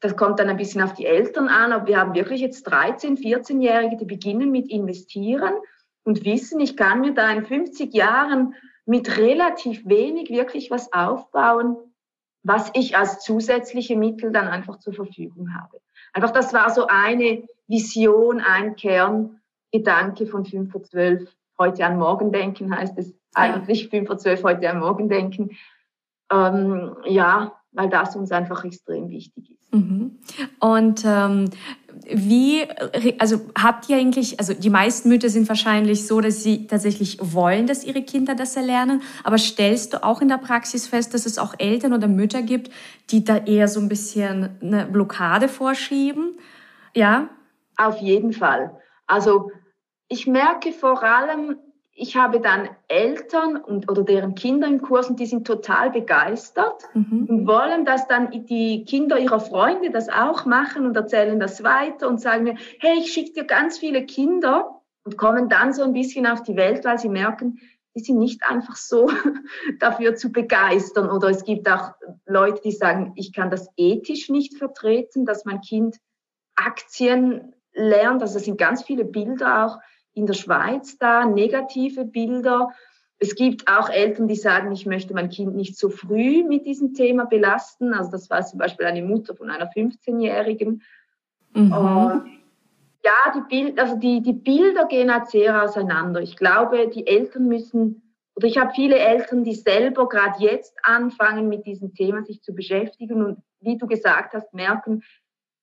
das 0.00 0.16
kommt 0.16 0.40
dann 0.40 0.48
ein 0.48 0.56
bisschen 0.56 0.82
auf 0.82 0.94
die 0.94 1.06
Eltern 1.06 1.48
an, 1.48 1.72
aber 1.72 1.86
wir 1.86 1.98
haben 1.98 2.14
wirklich 2.14 2.40
jetzt 2.40 2.64
13, 2.64 3.16
14-Jährige, 3.16 3.96
die 3.96 4.04
beginnen 4.04 4.50
mit 4.50 4.68
investieren 4.68 5.54
und 6.02 6.24
wissen, 6.24 6.58
ich 6.58 6.76
kann 6.76 7.00
mir 7.00 7.14
da 7.14 7.30
in 7.30 7.46
50 7.46 7.94
Jahren 7.94 8.54
mit 8.84 9.16
relativ 9.16 9.86
wenig 9.86 10.28
wirklich 10.30 10.72
was 10.72 10.92
aufbauen, 10.92 11.76
was 12.42 12.72
ich 12.74 12.96
als 12.96 13.20
zusätzliche 13.20 13.96
Mittel 13.96 14.32
dann 14.32 14.48
einfach 14.48 14.80
zur 14.80 14.92
Verfügung 14.92 15.54
habe. 15.54 15.80
Einfach, 16.12 16.32
das 16.32 16.52
war 16.52 16.70
so 16.70 16.88
eine 16.88 17.44
Vision, 17.68 18.40
ein 18.40 18.74
Kerngedanke 18.74 20.26
von 20.26 20.44
5 20.44 20.72
vor 20.72 20.82
12. 20.82 21.32
Heute 21.62 21.86
an 21.86 21.96
morgen 21.96 22.32
denken 22.32 22.76
heißt 22.76 22.98
es 22.98 23.14
eigentlich 23.34 23.88
5 23.88 24.08
vor 24.08 24.18
12 24.18 24.42
heute 24.42 24.68
an 24.68 24.80
morgen 24.80 25.08
denken. 25.08 25.50
Ähm, 26.28 26.96
ja, 27.04 27.52
weil 27.70 27.88
das 27.88 28.16
uns 28.16 28.32
einfach 28.32 28.64
extrem 28.64 29.08
wichtig 29.10 29.52
ist. 29.52 29.72
Mhm. 29.72 30.18
Und 30.58 31.04
ähm, 31.06 31.50
wie, 32.12 32.66
also 33.20 33.42
habt 33.56 33.88
ihr 33.88 33.96
eigentlich, 33.96 34.40
also 34.40 34.54
die 34.54 34.70
meisten 34.70 35.08
Mütter 35.08 35.28
sind 35.28 35.48
wahrscheinlich 35.48 36.04
so, 36.04 36.20
dass 36.20 36.42
sie 36.42 36.66
tatsächlich 36.66 37.18
wollen, 37.20 37.68
dass 37.68 37.84
ihre 37.84 38.02
Kinder 38.02 38.34
das 38.34 38.56
erlernen, 38.56 39.02
aber 39.22 39.38
stellst 39.38 39.92
du 39.92 40.02
auch 40.02 40.20
in 40.20 40.26
der 40.26 40.38
Praxis 40.38 40.88
fest, 40.88 41.14
dass 41.14 41.26
es 41.26 41.38
auch 41.38 41.54
Eltern 41.58 41.92
oder 41.92 42.08
Mütter 42.08 42.42
gibt, 42.42 42.72
die 43.10 43.22
da 43.22 43.36
eher 43.36 43.68
so 43.68 43.78
ein 43.78 43.88
bisschen 43.88 44.50
eine 44.60 44.86
Blockade 44.86 45.46
vorschieben? 45.46 46.38
Ja? 46.92 47.28
Auf 47.76 47.98
jeden 47.98 48.32
Fall. 48.32 48.76
Also 49.06 49.52
ich 50.12 50.26
merke 50.26 50.72
vor 50.72 51.02
allem, 51.02 51.56
ich 51.94 52.16
habe 52.16 52.40
dann 52.40 52.68
Eltern 52.88 53.56
und, 53.56 53.90
oder 53.90 54.02
deren 54.02 54.34
Kinder 54.34 54.66
im 54.66 54.82
Kurs 54.82 55.08
und 55.08 55.18
die 55.18 55.26
sind 55.26 55.46
total 55.46 55.90
begeistert 55.90 56.82
mhm. 56.92 57.26
und 57.28 57.46
wollen, 57.46 57.86
dass 57.86 58.06
dann 58.08 58.30
die 58.30 58.84
Kinder 58.84 59.18
ihrer 59.18 59.40
Freunde 59.40 59.90
das 59.90 60.10
auch 60.10 60.44
machen 60.44 60.84
und 60.84 60.96
erzählen 60.96 61.40
das 61.40 61.62
weiter 61.62 62.08
und 62.08 62.20
sagen 62.20 62.44
mir, 62.44 62.56
hey, 62.80 62.98
ich 62.98 63.12
schicke 63.12 63.32
dir 63.32 63.44
ganz 63.44 63.78
viele 63.78 64.04
Kinder 64.04 64.82
und 65.04 65.16
kommen 65.16 65.48
dann 65.48 65.72
so 65.72 65.82
ein 65.82 65.94
bisschen 65.94 66.26
auf 66.26 66.42
die 66.42 66.56
Welt, 66.56 66.84
weil 66.84 66.98
sie 66.98 67.08
merken, 67.08 67.58
die 67.94 68.00
sind 68.00 68.18
nicht 68.18 68.42
einfach 68.44 68.76
so 68.76 69.10
dafür 69.80 70.14
zu 70.14 70.30
begeistern. 70.30 71.10
Oder 71.10 71.30
es 71.30 71.44
gibt 71.44 71.70
auch 71.70 71.92
Leute, 72.26 72.60
die 72.62 72.72
sagen, 72.72 73.12
ich 73.16 73.32
kann 73.32 73.50
das 73.50 73.68
ethisch 73.76 74.28
nicht 74.28 74.58
vertreten, 74.58 75.24
dass 75.24 75.46
mein 75.46 75.62
Kind 75.62 75.96
Aktien 76.54 77.54
lernt. 77.74 78.22
Also 78.22 78.38
es 78.38 78.44
sind 78.44 78.58
ganz 78.58 78.82
viele 78.82 79.04
Bilder 79.04 79.66
auch 79.66 79.78
in 80.14 80.26
der 80.26 80.34
Schweiz 80.34 80.98
da, 80.98 81.24
negative 81.24 82.04
Bilder. 82.04 82.70
Es 83.18 83.34
gibt 83.34 83.68
auch 83.68 83.88
Eltern, 83.88 84.28
die 84.28 84.36
sagen, 84.36 84.72
ich 84.72 84.84
möchte 84.84 85.14
mein 85.14 85.28
Kind 85.28 85.54
nicht 85.54 85.78
so 85.78 85.90
früh 85.90 86.44
mit 86.44 86.66
diesem 86.66 86.94
Thema 86.94 87.24
belasten. 87.24 87.94
Also 87.94 88.10
das 88.10 88.28
war 88.30 88.44
zum 88.44 88.58
Beispiel 88.58 88.86
eine 88.86 89.02
Mutter 89.02 89.34
von 89.34 89.50
einer 89.50 89.70
15-Jährigen. 89.70 90.82
Mhm. 91.54 91.70
ja, 93.04 93.32
die, 93.34 93.42
Bild, 93.48 93.78
also 93.78 93.96
die, 93.96 94.22
die 94.22 94.32
Bilder 94.32 94.86
gehen 94.86 95.12
halt 95.12 95.28
sehr 95.28 95.62
auseinander. 95.62 96.20
Ich 96.20 96.36
glaube, 96.36 96.88
die 96.88 97.06
Eltern 97.06 97.46
müssen, 97.46 98.02
oder 98.34 98.46
ich 98.46 98.58
habe 98.58 98.72
viele 98.74 98.98
Eltern, 98.98 99.44
die 99.44 99.54
selber 99.54 100.08
gerade 100.08 100.42
jetzt 100.42 100.74
anfangen, 100.82 101.48
mit 101.48 101.66
diesem 101.66 101.94
Thema 101.94 102.24
sich 102.24 102.42
zu 102.42 102.54
beschäftigen 102.54 103.22
und 103.22 103.42
wie 103.60 103.76
du 103.76 103.86
gesagt 103.86 104.34
hast, 104.34 104.52
merken, 104.54 105.02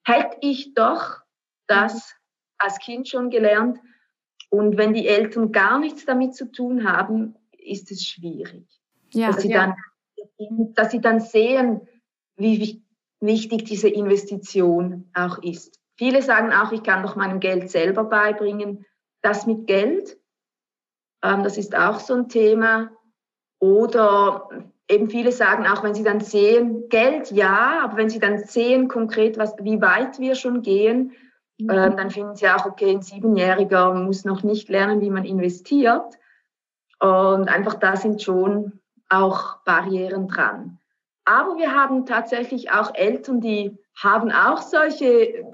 hätte 0.05 0.37
ich 0.41 0.73
doch 0.75 1.17
das 1.67 2.15
als 2.57 2.79
Kind 2.79 3.07
schon 3.07 3.29
gelernt, 3.29 3.79
und 4.49 4.77
wenn 4.77 4.93
die 4.93 5.07
Eltern 5.07 5.51
gar 5.51 5.79
nichts 5.79 6.05
damit 6.05 6.35
zu 6.35 6.51
tun 6.51 6.91
haben, 6.91 7.35
ist 7.57 7.91
es 7.91 8.05
schwierig. 8.05 8.65
Ja, 9.13 9.31
dass, 9.31 9.41
sie 9.41 9.51
ja. 9.51 9.75
dann, 10.37 10.73
dass 10.73 10.91
sie 10.91 11.01
dann 11.01 11.19
sehen, 11.19 11.81
wie 12.35 12.83
wichtig 13.19 13.65
diese 13.65 13.89
Investition 13.89 15.09
auch 15.13 15.41
ist. 15.43 15.79
Viele 15.95 16.21
sagen 16.21 16.53
auch, 16.53 16.71
ich 16.71 16.83
kann 16.83 17.03
doch 17.03 17.15
meinem 17.15 17.39
Geld 17.39 17.69
selber 17.69 18.05
beibringen. 18.05 18.85
Das 19.21 19.45
mit 19.45 19.67
Geld, 19.67 20.17
ähm, 21.23 21.43
das 21.43 21.57
ist 21.57 21.75
auch 21.75 21.99
so 21.99 22.13
ein 22.13 22.29
Thema. 22.29 22.91
Oder 23.59 24.49
eben 24.89 25.09
viele 25.09 25.31
sagen 25.31 25.67
auch, 25.67 25.83
wenn 25.83 25.93
sie 25.93 26.03
dann 26.03 26.21
sehen, 26.21 26.87
Geld 26.89 27.31
ja, 27.31 27.81
aber 27.83 27.97
wenn 27.97 28.09
sie 28.09 28.19
dann 28.19 28.45
sehen 28.45 28.87
konkret, 28.87 29.37
was, 29.37 29.53
wie 29.61 29.81
weit 29.81 30.19
wir 30.19 30.35
schon 30.35 30.61
gehen, 30.61 31.11
Mhm. 31.59 31.69
Ähm, 31.69 31.97
dann 31.97 32.11
finden 32.11 32.35
sie 32.35 32.47
auch, 32.49 32.65
okay, 32.65 32.91
ein 32.91 33.01
Siebenjähriger 33.01 33.93
muss 33.93 34.25
noch 34.25 34.43
nicht 34.43 34.69
lernen, 34.69 35.01
wie 35.01 35.09
man 35.09 35.25
investiert. 35.25 36.17
Und 36.99 37.47
einfach 37.47 37.75
da 37.75 37.95
sind 37.95 38.21
schon 38.21 38.79
auch 39.09 39.57
Barrieren 39.63 40.27
dran. 40.27 40.79
Aber 41.25 41.57
wir 41.57 41.73
haben 41.73 42.05
tatsächlich 42.05 42.71
auch 42.71 42.93
Eltern, 42.95 43.41
die 43.41 43.77
haben 43.95 44.31
auch 44.31 44.61
solche 44.61 45.45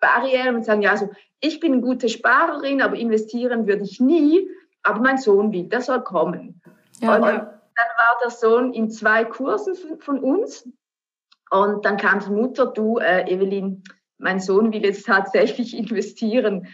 Barrieren 0.00 0.56
und 0.56 0.64
sagen, 0.64 0.82
ja, 0.82 0.90
also 0.90 1.10
ich 1.40 1.60
bin 1.60 1.72
eine 1.72 1.82
gute 1.82 2.08
Sparerin, 2.08 2.80
aber 2.80 2.96
investieren 2.96 3.66
würde 3.66 3.82
ich 3.82 4.00
nie. 4.00 4.48
Aber 4.84 5.00
mein 5.00 5.18
Sohn 5.18 5.52
will, 5.52 5.68
der 5.68 5.80
soll 5.80 6.02
kommen. 6.02 6.60
Ja, 7.00 7.16
und 7.16 7.22
ja. 7.22 7.30
dann 7.30 7.88
war 7.98 8.16
der 8.22 8.30
Sohn 8.30 8.72
in 8.72 8.90
zwei 8.90 9.24
Kursen 9.24 9.74
von 10.00 10.18
uns. 10.20 10.68
Und 11.50 11.84
dann 11.84 11.96
kam 11.96 12.20
die 12.20 12.30
Mutter, 12.30 12.66
du, 12.66 12.98
äh, 12.98 13.30
Evelyn, 13.30 13.82
mein 14.22 14.40
Sohn 14.40 14.72
will 14.72 14.84
jetzt 14.84 15.06
tatsächlich 15.06 15.76
investieren. 15.76 16.68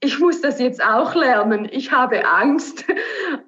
Ich 0.00 0.18
muss 0.18 0.40
das 0.40 0.58
jetzt 0.58 0.82
auch 0.82 1.14
lernen. 1.14 1.68
Ich 1.70 1.92
habe 1.92 2.24
Angst. 2.26 2.84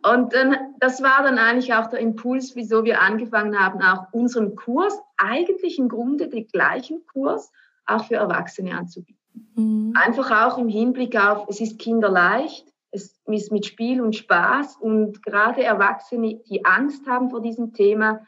Und 0.09 0.35
dann, 0.35 0.57
das 0.81 1.03
war 1.03 1.23
dann 1.23 1.39
eigentlich 1.39 1.73
auch 1.73 1.89
der 1.89 2.01
Impuls, 2.01 2.55
wieso 2.55 2.85
wir 2.85 3.01
angefangen 3.01 3.59
haben, 3.59 3.81
auch 3.81 4.13
unseren 4.13 4.55
Kurs, 4.55 5.01
eigentlich 5.17 5.79
im 5.79 5.89
Grunde 5.89 6.29
den 6.29 6.47
gleichen 6.49 7.05
Kurs, 7.13 7.51
auch 7.87 8.05
für 8.05 8.17
Erwachsene 8.17 8.77
anzubieten. 8.77 9.21
Mhm. 9.57 9.95
Einfach 9.97 10.31
auch 10.47 10.59
im 10.59 10.69
Hinblick 10.69 11.17
auf, 11.17 11.49
es 11.49 11.61
ist 11.61 11.79
kinderleicht, 11.79 12.67
es 12.91 13.19
ist 13.27 13.53
mit 13.53 13.67
Spiel 13.67 14.01
und 14.01 14.15
Spaß 14.15 14.77
und 14.77 15.23
gerade 15.23 15.65
Erwachsene, 15.65 16.41
die 16.49 16.65
Angst 16.65 17.07
haben 17.07 17.31
vor 17.31 17.41
diesem 17.41 17.73
Thema, 17.73 18.25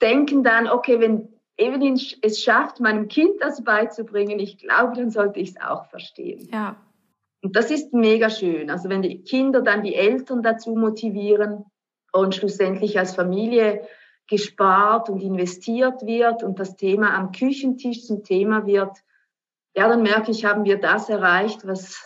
denken 0.00 0.44
dann, 0.44 0.68
okay, 0.68 1.00
wenn 1.00 1.33
Evelyn 1.56 1.98
es 2.22 2.42
schafft, 2.42 2.80
meinem 2.80 3.08
Kind 3.08 3.40
das 3.40 3.62
beizubringen, 3.62 4.38
ich 4.38 4.58
glaube, 4.58 4.96
dann 4.96 5.10
sollte 5.10 5.40
ich 5.40 5.50
es 5.50 5.60
auch 5.60 5.86
verstehen. 5.86 6.48
Ja. 6.52 6.76
Und 7.42 7.56
das 7.56 7.70
ist 7.70 7.92
mega 7.92 8.30
schön. 8.30 8.70
Also 8.70 8.88
wenn 8.88 9.02
die 9.02 9.22
Kinder 9.22 9.60
dann 9.60 9.82
die 9.82 9.94
Eltern 9.94 10.42
dazu 10.42 10.74
motivieren 10.74 11.64
und 12.12 12.34
schlussendlich 12.34 12.98
als 12.98 13.14
Familie 13.14 13.86
gespart 14.28 15.10
und 15.10 15.20
investiert 15.20 16.06
wird 16.06 16.42
und 16.42 16.58
das 16.58 16.76
Thema 16.76 17.14
am 17.14 17.32
Küchentisch 17.32 18.04
zum 18.04 18.24
Thema 18.24 18.66
wird, 18.66 18.96
ja, 19.76 19.88
dann 19.88 20.02
merke 20.02 20.30
ich, 20.30 20.44
haben 20.44 20.64
wir 20.64 20.80
das 20.80 21.08
erreicht, 21.08 21.66
was, 21.66 22.02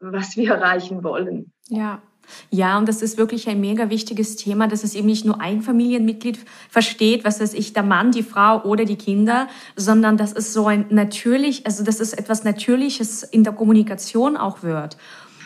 was 0.00 0.36
wir 0.36 0.52
erreichen 0.52 1.02
wollen. 1.02 1.52
Ja, 1.68 2.02
ja, 2.50 2.78
und 2.78 2.88
das 2.88 3.02
ist 3.02 3.18
wirklich 3.18 3.48
ein 3.48 3.60
mega 3.60 3.90
wichtiges 3.90 4.36
Thema, 4.36 4.68
dass 4.68 4.84
es 4.84 4.94
eben 4.94 5.06
nicht 5.06 5.24
nur 5.24 5.40
ein 5.40 5.62
Familienmitglied 5.62 6.38
versteht, 6.68 7.24
was 7.24 7.40
weiß 7.40 7.54
ich, 7.54 7.72
der 7.72 7.82
Mann, 7.82 8.12
die 8.12 8.22
Frau 8.22 8.62
oder 8.62 8.84
die 8.84 8.96
Kinder, 8.96 9.48
sondern 9.76 10.16
dass 10.16 10.32
es 10.32 10.52
so 10.52 10.66
ein 10.66 10.86
natürlich, 10.90 11.66
also 11.66 11.84
dass 11.84 12.00
es 12.00 12.12
etwas 12.12 12.44
Natürliches 12.44 13.22
in 13.22 13.44
der 13.44 13.52
Kommunikation 13.52 14.36
auch 14.36 14.62
wird. 14.62 14.96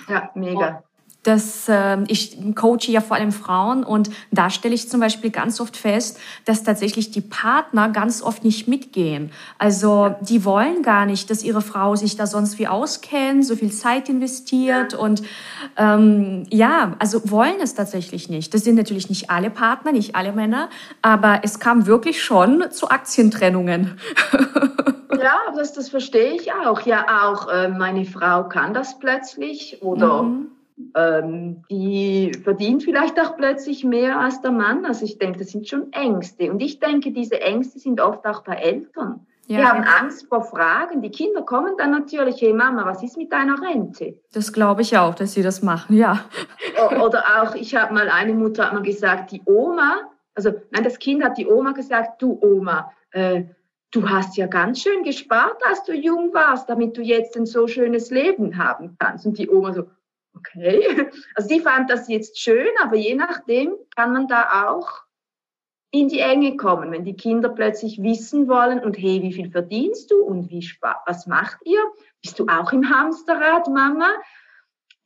Ja, 0.09 0.30
mega 0.35 0.86
dass 1.26 1.68
äh, 1.68 1.99
ich 2.09 2.38
coache 2.54 2.90
ja 2.90 3.00
vor 3.00 3.16
allem 3.16 3.33
Frauen 3.33 3.83
und 3.83 4.11
da 4.30 4.50
stelle 4.50 4.75
ich 4.75 4.88
zum 4.88 5.00
Beispiel 5.00 5.30
ganz 5.30 5.61
oft 5.61 5.76
fest, 5.76 6.18
dass 6.45 6.62
tatsächlich 6.62 7.11
die 7.11 7.21
Partner 7.21 7.88
ganz 7.88 8.23
oft 8.23 8.45
nicht 8.45 8.68
mitgehen. 8.68 9.33
Also 9.59 10.14
die 10.21 10.45
wollen 10.45 10.83
gar 10.83 11.04
nicht, 11.06 11.30
dass 11.30 11.42
ihre 11.42 11.62
Frau 11.62 11.97
sich 11.97 12.16
da 12.16 12.26
sonst 12.26 12.59
wie 12.59 12.68
auskennt, 12.68 13.45
so 13.45 13.56
viel 13.56 13.73
Zeit 13.73 14.09
investiert 14.09 14.95
und 14.95 15.23
ähm, 15.76 16.47
ja, 16.50 16.95
also 16.99 17.30
wollen 17.30 17.56
es 17.61 17.75
tatsächlich 17.75 18.28
nicht. 18.28 18.54
Das 18.54 18.62
sind 18.62 18.76
natürlich 18.76 19.09
nicht 19.09 19.30
alle 19.30 19.50
Partner, 19.50 19.92
nicht 19.92 20.14
alle 20.14 20.33
Männer, 20.33 20.68
aber 21.02 21.40
es 21.42 21.59
kam 21.59 21.87
wirklich 21.87 22.23
schon 22.23 22.64
zu 22.71 22.88
Aktientrennungen. 22.88 23.99
Ja, 25.18 25.38
das, 25.56 25.73
das 25.73 25.88
verstehe 25.88 26.35
ich 26.35 26.52
auch. 26.52 26.83
Ja, 26.83 27.30
auch 27.30 27.49
äh, 27.49 27.68
meine 27.68 28.04
Frau 28.04 28.49
kann 28.49 28.75
das 28.75 28.99
plötzlich 28.99 29.80
oder 29.80 30.25
mhm 30.25 30.56
ähm, 30.95 31.64
die 31.71 32.33
verdient 32.45 32.83
vielleicht 32.83 33.21
auch 33.21 33.37
plötzlich 33.37 33.85
mehr 33.85 34.21
als 34.21 34.40
der 34.42 34.52
Mann. 34.52 34.85
Also 34.85 35.04
ich 35.04 35.18
denke, 35.18 35.38
das 35.38 35.49
sind 35.49 35.68
schon 35.68 35.92
Ängste. 35.92 36.50
Und 36.50 36.61
ich 36.61 36.78
denke, 36.80 37.12
diese 37.12 37.40
Ängste 37.40 37.78
sind 37.78 38.00
oft 38.00 38.25
auch 38.26 38.42
bei 38.45 38.54
Eltern. 38.56 39.26
Ja. 39.47 39.59
Die 39.59 39.64
haben 39.64 39.85
Angst 39.85 40.26
vor 40.28 40.42
Fragen. 40.42 41.02
Die 41.02 41.11
Kinder 41.11 41.42
kommen 41.42 41.75
dann 41.78 41.92
natürlich, 41.92 42.40
hey 42.42 42.52
Mama, 42.52 42.85
was 42.85 43.02
ist 43.02 43.16
mit 43.16 43.33
deiner 43.33 43.61
Rente? 43.62 44.18
Das 44.33 44.52
glaube 44.52 44.83
ich 44.83 44.99
auch, 44.99 45.14
dass 45.14 45.35
sie 45.35 45.42
das 45.42 45.62
machen, 45.62 45.97
ja. 45.97 46.25
Oder 47.00 47.23
auch, 47.40 47.54
ich 47.54 47.75
habe 47.76 47.95
mal, 47.95 48.09
eine 48.09 48.35
Mutter 48.35 48.66
hat 48.66 48.73
mal 48.75 48.83
gesagt, 48.83 49.30
die 49.30 49.42
Oma, 49.45 50.00
also 50.35 50.50
nein, 50.73 50.83
das 50.83 50.99
Kind 50.99 51.23
hat 51.25 51.38
die 51.38 51.47
Oma 51.47 51.73
gesagt, 51.73 52.21
du 52.21 52.38
Oma, 52.42 52.90
äh, 53.12 53.45
du 53.92 54.09
hast 54.09 54.37
ja 54.37 54.49
ganz 54.49 54.83
schön 54.83 55.04
gespart, 55.04 55.56
als 55.68 55.85
du 55.85 55.95
jung 55.95 56.35
warst, 56.35 56.68
damit 56.68 56.97
du 56.97 57.02
jetzt 57.02 57.37
ein 57.37 57.47
so 57.47 57.68
schönes 57.68 58.11
Leben 58.11 58.59
haben 58.59 58.97
kannst. 58.99 59.26
Und 59.26 59.38
die 59.38 59.49
Oma 59.49 59.73
so, 59.73 59.85
okay. 60.37 61.11
Also 61.35 61.49
sie 61.49 61.61
fand 61.61 61.90
das 61.90 62.09
jetzt 62.09 62.38
schön, 62.38 62.69
aber 62.83 62.97
je 62.97 63.14
nachdem 63.14 63.75
kann 63.95 64.12
man 64.12 64.28
da 64.28 64.69
auch 64.69 65.07
in 65.90 66.09
die 66.09 66.21
Enge 66.21 66.57
kommen, 66.57 66.93
wenn 66.93 67.05
die 67.05 67.16
Kinder 67.16 67.49
plötzlich 67.49 68.02
wissen 68.02 68.49
wollen 68.49 68.81
und 68.81 68.99
hey, 68.99 69.23
wie 69.23 69.33
viel 69.33 69.50
verdienst 69.50 70.11
du 70.11 70.23
und 70.23 70.50
wie 70.50 70.69
was 71.07 71.26
macht 71.26 71.59
ihr? 71.64 71.81
Bist 72.23 72.38
du 72.38 72.47
auch 72.49 72.73
im 72.73 72.88
Hamsterrad, 72.88 73.69
Mama? 73.69 74.11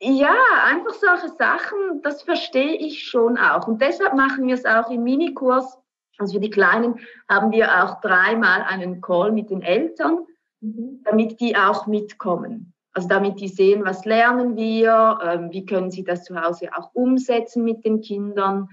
Ja, 0.01 0.35
einfach 0.65 0.93
solche 0.93 1.29
Sachen, 1.29 2.01
das 2.01 2.23
verstehe 2.23 2.75
ich 2.75 3.03
schon 3.03 3.37
auch. 3.37 3.67
Und 3.67 3.81
deshalb 3.81 4.15
machen 4.15 4.47
wir 4.47 4.55
es 4.55 4.65
auch 4.65 4.89
im 4.89 5.03
Minikurs. 5.03 5.77
Also 6.17 6.33
für 6.33 6.39
die 6.39 6.49
Kleinen 6.49 6.99
haben 7.29 7.51
wir 7.51 7.83
auch 7.83 8.01
dreimal 8.01 8.63
einen 8.63 8.99
Call 8.99 9.31
mit 9.31 9.51
den 9.51 9.61
Eltern, 9.61 10.25
mhm. 10.59 11.01
damit 11.03 11.39
die 11.39 11.55
auch 11.55 11.85
mitkommen. 11.85 12.73
Also 12.93 13.07
damit 13.07 13.39
die 13.39 13.47
sehen, 13.47 13.85
was 13.85 14.05
lernen 14.05 14.55
wir, 14.57 15.19
ähm, 15.23 15.51
wie 15.51 15.65
können 15.65 15.91
sie 15.91 16.03
das 16.03 16.23
zu 16.25 16.35
Hause 16.39 16.69
auch 16.75 16.91
umsetzen 16.93 17.63
mit 17.63 17.85
den 17.85 18.01
Kindern. 18.01 18.69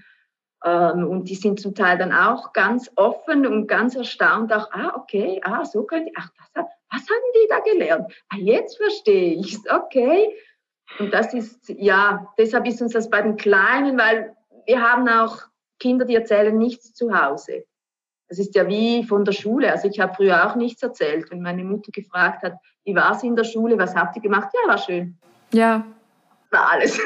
Ähm, 0.63 1.07
und 1.07 1.29
die 1.29 1.35
sind 1.35 1.59
zum 1.61 1.73
Teil 1.73 1.97
dann 1.97 2.11
auch 2.11 2.51
ganz 2.51 2.91
offen 2.95 3.47
und 3.47 3.67
ganz 3.67 3.95
erstaunt, 3.95 4.51
auch, 4.51 4.69
ah, 4.71 4.93
okay, 4.97 5.39
ah, 5.43 5.63
so 5.63 5.83
können 5.83 6.07
die, 6.07 6.13
ach, 6.17 6.29
was, 6.53 6.65
was 6.91 7.01
haben 7.01 7.33
die 7.35 7.47
da 7.49 7.59
gelernt? 7.59 8.13
Ah, 8.29 8.37
jetzt 8.37 8.77
verstehe 8.77 9.35
ich 9.35 9.53
es, 9.53 9.69
okay. 9.71 10.35
Und 10.97 11.13
das 11.13 11.33
ist, 11.33 11.69
ja, 11.69 12.27
deshalb 12.37 12.67
ist 12.67 12.81
uns 12.81 12.93
das 12.93 13.09
bei 13.09 13.21
den 13.21 13.37
Kleinen, 13.37 13.97
weil 13.97 14.35
wir 14.65 14.81
haben 14.81 15.07
auch 15.07 15.37
Kinder, 15.79 16.03
die 16.03 16.15
erzählen 16.15 16.57
nichts 16.57 16.93
zu 16.93 17.13
Hause. 17.17 17.63
Das 18.29 18.39
ist 18.39 18.55
ja 18.55 18.67
wie 18.67 19.03
von 19.03 19.25
der 19.25 19.31
Schule. 19.31 19.71
Also 19.71 19.87
ich 19.87 19.99
habe 19.99 20.13
früher 20.13 20.45
auch 20.45 20.55
nichts 20.55 20.83
erzählt. 20.83 21.29
Wenn 21.31 21.41
meine 21.41 21.63
Mutter 21.63 21.91
gefragt 21.91 22.43
hat, 22.43 22.53
wie 22.85 22.95
war 22.95 23.15
es 23.15 23.23
in 23.23 23.35
der 23.35 23.43
Schule, 23.43 23.77
was 23.77 23.95
habt 23.95 24.15
ihr 24.15 24.21
gemacht? 24.21 24.49
Ja, 24.53 24.71
war 24.71 24.77
schön. 24.77 25.17
Ja. 25.51 25.83
War 26.51 26.71
alles. 26.71 26.99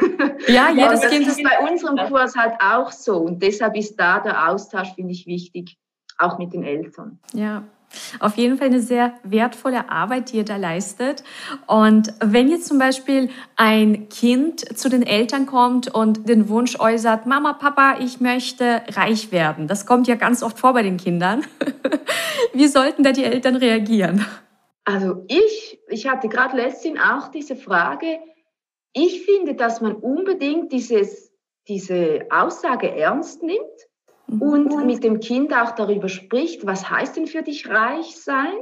Ja, 0.48 0.70
jedes 0.76 1.04
ja, 1.04 1.10
Kind 1.10 1.28
ist 1.28 1.42
bei 1.44 1.60
unserem 1.70 1.98
Kurs 2.10 2.36
halt 2.36 2.56
auch 2.62 2.92
so. 2.92 3.18
Und 3.18 3.42
deshalb 3.42 3.76
ist 3.76 3.96
da 3.96 4.20
der 4.20 4.50
Austausch, 4.50 4.94
finde 4.94 5.12
ich, 5.12 5.26
wichtig, 5.26 5.78
auch 6.18 6.38
mit 6.38 6.54
den 6.54 6.64
Eltern. 6.64 7.20
Ja, 7.34 7.64
auf 8.20 8.38
jeden 8.38 8.58
Fall 8.58 8.68
eine 8.68 8.82
sehr 8.82 9.14
wertvolle 9.24 9.90
Arbeit, 9.90 10.32
die 10.32 10.38
ihr 10.38 10.46
da 10.46 10.58
leistet. 10.58 11.24
Und 11.68 12.14
wenn 12.20 12.50
jetzt 12.50 12.68
zum 12.68 12.80
Beispiel 12.80 13.30
ein 13.56 14.10
Kind 14.10 14.78
zu 14.78 14.90
den 14.90 15.04
Eltern 15.04 15.46
kommt 15.46 15.94
und 15.94 16.28
den 16.28 16.50
Wunsch 16.50 16.80
äußert, 16.80 17.26
Mama, 17.26 17.54
Papa, 17.54 17.98
ich 18.00 18.20
möchte 18.20 18.82
reich 18.90 19.32
werden. 19.32 19.68
Das 19.68 19.86
kommt 19.86 20.08
ja 20.08 20.16
ganz 20.16 20.44
oft 20.44 20.60
vor 20.60 20.74
bei 20.74 20.84
den 20.84 20.98
Kindern. 20.98 21.44
Wie 22.54 22.68
sollten 22.68 23.04
da 23.04 23.12
die 23.12 23.24
Eltern 23.24 23.56
reagieren? 23.56 24.26
Also 24.86 25.24
ich, 25.28 25.80
ich 25.88 26.08
hatte 26.08 26.28
gerade 26.28 26.58
letztens 26.58 27.00
auch 27.00 27.30
diese 27.30 27.56
Frage. 27.56 28.20
Ich 28.94 29.26
finde, 29.26 29.56
dass 29.56 29.82
man 29.82 29.94
unbedingt 29.96 30.72
dieses, 30.72 31.32
diese 31.68 32.26
Aussage 32.30 32.92
ernst 32.92 33.44
nimmt 33.44 33.60
und 34.28 34.86
mit 34.86 35.04
dem 35.04 35.20
Kind 35.20 35.54
auch 35.54 35.72
darüber 35.72 36.10
spricht, 36.10 36.66
was 36.66 36.90
heißt 36.90 37.18
denn 37.18 37.28
für 37.28 37.44
dich 37.44 37.70
reich 37.70 38.16
sein? 38.16 38.54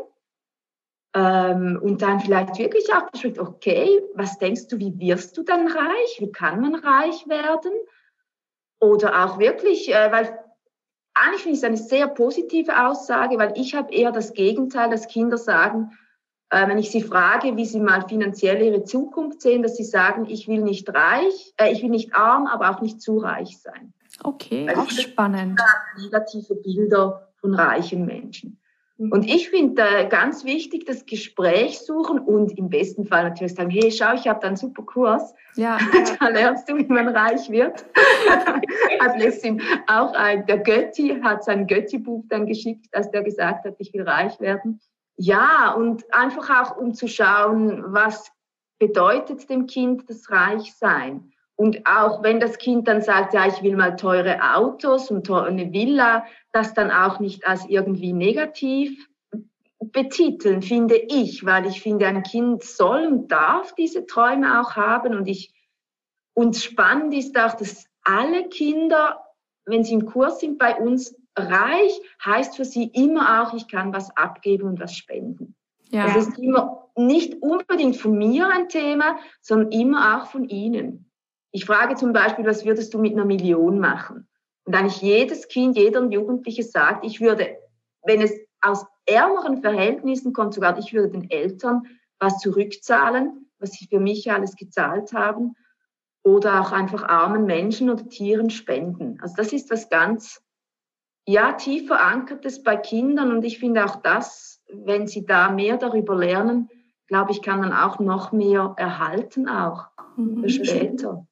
Ähm, 1.14 1.80
und 1.82 2.02
dann 2.02 2.22
vielleicht 2.22 2.58
wirklich 2.58 2.94
auch 2.94 3.10
bespricht, 3.10 3.38
okay, 3.38 4.02
was 4.16 4.38
denkst 4.38 4.68
du, 4.68 4.80
wie 4.80 4.98
wirst 5.00 5.38
du 5.38 5.44
dann 5.44 5.68
reich? 5.68 6.18
Wie 6.20 6.32
kann 6.32 6.62
man 6.62 6.76
reich 6.76 7.28
werden? 7.28 7.74
Oder 8.80 9.26
auch 9.26 9.38
wirklich, 9.38 9.94
äh, 9.94 10.12
weil 10.12 10.40
eigentlich 11.14 11.42
finde 11.42 11.56
ich 11.56 11.60
es 11.60 11.64
eine 11.64 11.78
sehr 11.78 12.08
positive 12.08 12.88
Aussage, 12.88 13.38
weil 13.38 13.54
ich 13.56 13.76
habe 13.76 13.94
eher 13.94 14.12
das 14.12 14.34
Gegenteil, 14.34 14.90
dass 14.90 15.08
Kinder 15.08 15.38
sagen, 15.38 15.92
äh, 16.50 16.68
wenn 16.68 16.78
ich 16.78 16.92
sie 16.92 17.02
frage, 17.02 17.58
wie 17.58 17.66
sie 17.66 17.82
mal 17.82 18.08
finanziell 18.08 18.62
ihre 18.62 18.84
Zukunft 18.84 19.42
sehen, 19.42 19.64
dass 19.64 19.76
sie 19.76 19.84
sagen, 19.84 20.26
ich 20.28 20.48
will 20.48 20.62
nicht 20.62 20.90
reich, 20.90 21.54
äh, 21.58 21.72
ich 21.72 21.82
will 21.82 21.90
nicht 21.90 22.16
arm, 22.16 22.48
aber 22.48 22.70
auch 22.70 22.82
nicht 22.82 23.02
zu 23.02 23.18
reich 23.18 23.60
sein. 23.60 23.94
Okay, 24.24 24.68
Weil 24.68 24.76
auch 24.76 24.90
spannend. 24.90 25.60
Negative 25.98 26.56
Bilder 26.56 27.30
von 27.40 27.56
reichen 27.56 28.06
Menschen. 28.06 28.62
Mhm. 29.02 29.12
Und 29.12 29.28
ich 29.28 29.50
finde 29.50 29.82
äh, 29.82 30.08
ganz 30.08 30.46
wichtig, 30.46 30.86
das 30.86 31.06
Gespräch 31.06 31.80
suchen 31.80 32.20
und 32.20 32.58
im 32.58 32.70
besten 32.70 33.06
Fall 33.06 33.24
natürlich 33.24 33.56
sagen, 33.56 33.72
hey, 33.72 33.92
schau, 33.92 34.14
ich 34.14 34.28
habe 34.28 34.40
da 34.40 34.48
einen 34.48 34.58
super 34.58 34.84
Kurs. 34.84 35.34
Ja, 35.58 35.78
da 36.22 36.30
lernst 36.30 36.70
du, 36.70 36.78
wie 36.78 36.86
man 36.86 37.10
reich 37.10 37.50
wird. 37.50 37.84
hat 39.02 39.20
letztens 39.20 39.62
auch 39.88 40.14
ein, 40.14 40.46
der 40.46 40.60
Götti 40.60 41.20
hat 41.22 41.44
sein 41.44 41.68
Götti-Buch 41.68 42.24
dann 42.30 42.46
geschickt, 42.46 42.88
als 42.94 43.12
der 43.12 43.22
gesagt 43.22 43.66
hat, 43.66 43.76
ich 43.80 43.94
will 43.94 44.04
reich 44.04 44.40
werden. 44.40 44.80
Ja, 45.18 45.74
und 45.74 46.06
einfach 46.14 46.50
auch, 46.50 46.78
um 46.78 46.94
zu 46.94 47.10
schauen, 47.10 47.84
was 47.88 48.32
bedeutet 48.80 49.50
dem 49.50 49.68
Kind 49.68 50.10
das 50.10 50.32
Reichsein? 50.32 51.34
Und 51.62 51.86
auch 51.86 52.24
wenn 52.24 52.40
das 52.40 52.58
Kind 52.58 52.88
dann 52.88 53.04
sagt, 53.04 53.36
ja, 53.36 53.46
ich 53.46 53.62
will 53.62 53.76
mal 53.76 53.96
teure 53.96 54.56
Autos 54.56 55.12
und 55.12 55.30
eine 55.30 55.72
Villa, 55.72 56.26
das 56.52 56.74
dann 56.74 56.90
auch 56.90 57.20
nicht 57.20 57.46
als 57.46 57.70
irgendwie 57.70 58.14
negativ 58.14 59.08
betiteln, 59.80 60.64
finde 60.64 60.96
ich, 60.96 61.46
weil 61.46 61.68
ich 61.68 61.80
finde, 61.80 62.08
ein 62.08 62.24
Kind 62.24 62.64
soll 62.64 63.06
und 63.06 63.32
darf 63.32 63.76
diese 63.76 64.08
Träume 64.08 64.60
auch 64.60 64.76
haben. 64.76 65.14
Und 65.14 65.28
ich, 65.28 65.54
und 66.34 66.56
spannend 66.56 67.14
ist 67.14 67.38
auch, 67.38 67.54
dass 67.54 67.86
alle 68.06 68.50
Kinder, 68.50 69.24
wenn 69.66 69.84
sie 69.84 69.94
im 69.94 70.08
Kurs 70.08 70.40
sind 70.40 70.58
bei 70.58 70.76
uns, 70.76 71.16
reich 71.36 71.92
heißt 72.26 72.56
für 72.56 72.66
sie 72.66 72.86
immer 72.86 73.44
auch, 73.44 73.54
ich 73.54 73.68
kann 73.68 73.94
was 73.94 74.10
abgeben 74.18 74.68
und 74.68 74.80
was 74.80 74.96
spenden. 74.96 75.56
Ja. 75.92 76.08
Das 76.08 76.28
ist 76.28 76.40
immer 76.40 76.90
nicht 76.96 77.40
unbedingt 77.44 77.98
von 77.98 78.18
mir 78.18 78.50
ein 78.50 78.68
Thema, 78.68 79.20
sondern 79.42 79.72
immer 79.72 80.18
auch 80.18 80.26
von 80.26 80.50
ihnen. 80.50 81.11
Ich 81.52 81.66
frage 81.66 81.96
zum 81.96 82.14
Beispiel, 82.14 82.46
was 82.46 82.66
würdest 82.66 82.94
du 82.94 83.00
mit 83.00 83.14
einer 83.14 83.26
Million 83.26 83.80
machen? 83.80 84.28
Und 84.64 84.76
eigentlich 84.76 85.02
jedes 85.02 85.48
Kind, 85.48 85.78
jeder 85.78 86.04
Jugendliche 86.04 86.64
sagt, 86.64 87.06
ich 87.06 87.20
würde, 87.20 87.58
wenn 88.04 88.22
es 88.22 88.32
aus 88.62 88.86
ärmeren 89.06 89.62
Verhältnissen 89.62 90.34
kommt, 90.34 90.54
sogar 90.54 90.78
ich 90.78 90.94
würde 90.94 91.10
den 91.10 91.30
Eltern 91.30 91.84
was 92.20 92.40
zurückzahlen, 92.40 93.50
was 93.60 93.72
sie 93.72 93.88
für 93.88 94.00
mich 94.00 94.32
alles 94.32 94.56
gezahlt 94.56 95.14
haben, 95.14 95.56
oder 96.24 96.62
auch 96.62 96.72
einfach 96.72 97.04
armen 97.04 97.46
Menschen 97.46 97.90
oder 97.90 98.08
Tieren 98.08 98.52
spenden. 98.52 99.20
Also 99.22 99.34
das 99.36 99.54
ist 99.54 99.72
was 99.72 99.90
ganz, 99.90 100.42
ja, 101.28 101.54
tief 101.54 101.88
verankertes 101.88 102.62
bei 102.62 102.78
Kindern 102.78 103.32
und 103.32 103.44
ich 103.44 103.58
finde 103.58 103.84
auch 103.86 103.98
das, 103.98 104.62
wenn 104.72 105.08
sie 105.08 105.26
da 105.26 105.52
mehr 105.52 105.78
darüber 105.78 106.16
lernen, 106.16 106.70
glaube 107.08 107.32
ich, 107.32 107.42
kann 107.42 107.60
man 107.60 107.74
auch 107.74 108.00
noch 108.00 108.32
mehr 108.32 108.74
erhalten 108.78 109.50
auch 109.50 109.88
mhm. 110.16 110.48
später 110.48 111.26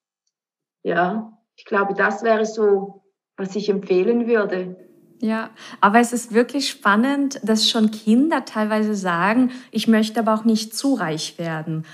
ja, 0.84 1.34
ich 1.56 1.66
glaube, 1.66 1.94
das 1.94 2.24
wäre 2.24 2.46
so, 2.46 3.04
was 3.38 3.56
ich 3.56 3.70
empfehlen 3.70 4.28
würde. 4.28 4.76
Ja, 5.22 5.50
aber 5.82 6.00
es 6.00 6.14
ist 6.14 6.34
wirklich 6.34 6.70
spannend, 6.70 7.42
dass 7.44 7.70
schon 7.70 7.92
Kinder 7.92 8.46
teilweise 8.46 8.96
sagen, 8.96 9.52
ich 9.72 9.88
möchte 9.88 10.22
aber 10.22 10.34
auch 10.34 10.46
nicht 10.46 10.76
zu 10.76 10.94
reich 10.94 11.38
werden. 11.38 11.86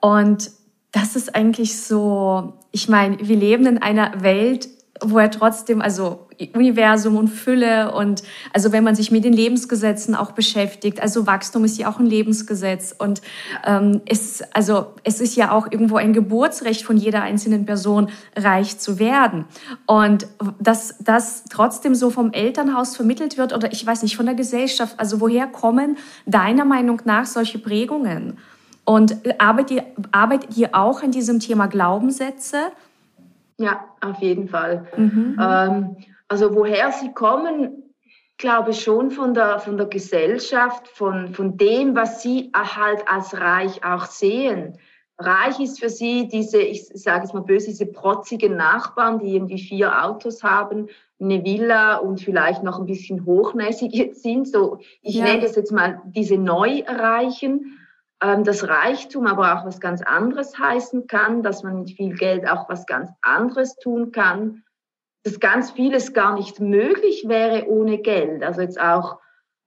Und 0.00 0.50
das 0.90 1.14
ist 1.14 1.34
eigentlich 1.34 1.80
so, 1.80 2.54
ich 2.72 2.88
meine, 2.88 3.18
wir 3.20 3.36
leben 3.36 3.66
in 3.66 3.78
einer 3.78 4.22
Welt, 4.22 4.68
wo 5.00 5.18
er 5.18 5.30
trotzdem, 5.30 5.80
also 5.80 6.26
Universum 6.54 7.16
und 7.16 7.28
Fülle 7.28 7.92
und 7.92 8.22
also 8.52 8.72
wenn 8.72 8.84
man 8.84 8.94
sich 8.94 9.10
mit 9.10 9.24
den 9.24 9.32
Lebensgesetzen 9.32 10.14
auch 10.14 10.32
beschäftigt, 10.32 11.00
also 11.00 11.26
Wachstum 11.26 11.64
ist 11.64 11.78
ja 11.78 11.90
auch 11.90 11.98
ein 11.98 12.06
Lebensgesetz 12.06 12.94
und 12.96 13.20
ähm, 13.66 14.00
es, 14.06 14.42
also 14.52 14.94
es 15.04 15.20
ist 15.20 15.36
ja 15.36 15.52
auch 15.52 15.70
irgendwo 15.70 15.96
ein 15.96 16.12
Geburtsrecht 16.12 16.84
von 16.84 16.96
jeder 16.96 17.22
einzelnen 17.22 17.66
Person, 17.66 18.08
reich 18.36 18.78
zu 18.78 18.98
werden. 18.98 19.44
Und 19.86 20.26
dass 20.58 20.96
das 21.00 21.44
trotzdem 21.50 21.94
so 21.94 22.10
vom 22.10 22.32
Elternhaus 22.32 22.96
vermittelt 22.96 23.36
wird 23.36 23.52
oder 23.52 23.72
ich 23.72 23.84
weiß 23.84 24.02
nicht, 24.02 24.16
von 24.16 24.26
der 24.26 24.34
Gesellschaft, 24.34 24.98
also 24.98 25.20
woher 25.20 25.46
kommen 25.46 25.96
deiner 26.26 26.64
Meinung 26.64 27.02
nach 27.04 27.26
solche 27.26 27.58
Prägungen? 27.58 28.38
Und 28.84 29.16
arbeitet 29.38 29.70
ihr, 29.70 29.84
arbeitet 30.10 30.56
ihr 30.56 30.70
auch 30.72 31.02
an 31.02 31.12
diesem 31.12 31.38
Thema 31.38 31.66
Glaubenssätze? 31.66 32.72
Ja, 33.58 33.84
auf 34.00 34.20
jeden 34.20 34.48
Fall. 34.48 34.86
Mhm. 34.96 35.38
Ähm, 35.38 35.96
also 36.30 36.54
woher 36.54 36.92
sie 36.92 37.12
kommen, 37.12 37.92
glaube 38.38 38.70
ich 38.70 38.82
schon 38.82 39.10
von 39.10 39.34
der, 39.34 39.58
von 39.58 39.76
der 39.76 39.86
Gesellschaft, 39.86 40.86
von, 40.86 41.34
von 41.34 41.56
dem, 41.56 41.96
was 41.96 42.22
sie 42.22 42.50
halt 42.54 43.06
als 43.08 43.36
reich 43.36 43.84
auch 43.84 44.06
sehen. 44.06 44.78
Reich 45.18 45.58
ist 45.58 45.80
für 45.80 45.90
sie 45.90 46.28
diese, 46.28 46.62
ich 46.62 46.86
sage 46.86 47.24
es 47.24 47.32
mal 47.34 47.42
böse, 47.42 47.66
diese 47.66 47.86
protzigen 47.86 48.56
Nachbarn, 48.56 49.18
die 49.18 49.34
irgendwie 49.34 49.58
vier 49.58 50.04
Autos 50.04 50.42
haben, 50.44 50.88
eine 51.20 51.44
Villa 51.44 51.96
und 51.96 52.20
vielleicht 52.20 52.62
noch 52.62 52.78
ein 52.78 52.86
bisschen 52.86 53.26
hochnäsig 53.26 53.92
jetzt 53.92 54.22
sind. 54.22 54.46
So, 54.46 54.78
ich 55.02 55.16
ja. 55.16 55.24
nenne 55.24 55.42
das 55.42 55.56
jetzt 55.56 55.72
mal 55.72 56.00
diese 56.06 56.38
Neureichen. 56.38 57.76
Ähm, 58.22 58.44
dass 58.44 58.68
Reichtum 58.68 59.26
aber 59.26 59.54
auch 59.54 59.64
was 59.64 59.80
ganz 59.80 60.02
anderes 60.02 60.58
heißen 60.58 61.06
kann, 61.06 61.42
dass 61.42 61.62
man 61.62 61.78
mit 61.78 61.92
viel 61.92 62.14
Geld 62.14 62.46
auch 62.46 62.68
was 62.68 62.84
ganz 62.84 63.10
anderes 63.22 63.76
tun 63.76 64.12
kann, 64.12 64.62
dass 65.22 65.40
ganz 65.40 65.70
vieles 65.70 66.12
gar 66.12 66.34
nicht 66.34 66.60
möglich 66.60 67.24
wäre 67.26 67.66
ohne 67.68 67.98
Geld. 67.98 68.42
Also 68.42 68.62
jetzt 68.62 68.80
auch 68.80 69.18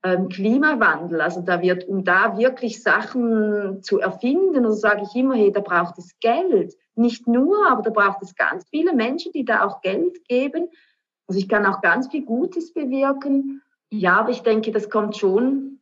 ähm, 0.03 0.27
Klimawandel, 0.29 1.21
also 1.21 1.41
da 1.41 1.61
wird, 1.61 1.87
um 1.87 2.03
da 2.03 2.37
wirklich 2.37 2.81
Sachen 2.81 3.81
zu 3.83 3.99
erfinden, 3.99 4.65
also 4.65 4.77
sage 4.77 5.03
ich 5.03 5.15
immer, 5.15 5.35
hey, 5.35 5.51
da 5.51 5.61
braucht 5.61 5.97
es 5.97 6.19
Geld. 6.19 6.75
Nicht 6.95 7.27
nur, 7.27 7.67
aber 7.69 7.81
da 7.81 7.89
braucht 7.89 8.21
es 8.21 8.35
ganz 8.35 8.65
viele 8.69 8.93
Menschen, 8.93 9.31
die 9.31 9.45
da 9.45 9.63
auch 9.63 9.81
Geld 9.81 10.27
geben. 10.27 10.67
Also 11.27 11.39
ich 11.39 11.47
kann 11.47 11.65
auch 11.65 11.81
ganz 11.81 12.09
viel 12.09 12.25
Gutes 12.25 12.73
bewirken. 12.73 13.61
Ja, 13.89 14.19
aber 14.19 14.31
ich 14.31 14.41
denke, 14.41 14.71
das 14.71 14.89
kommt 14.89 15.17
schon 15.17 15.79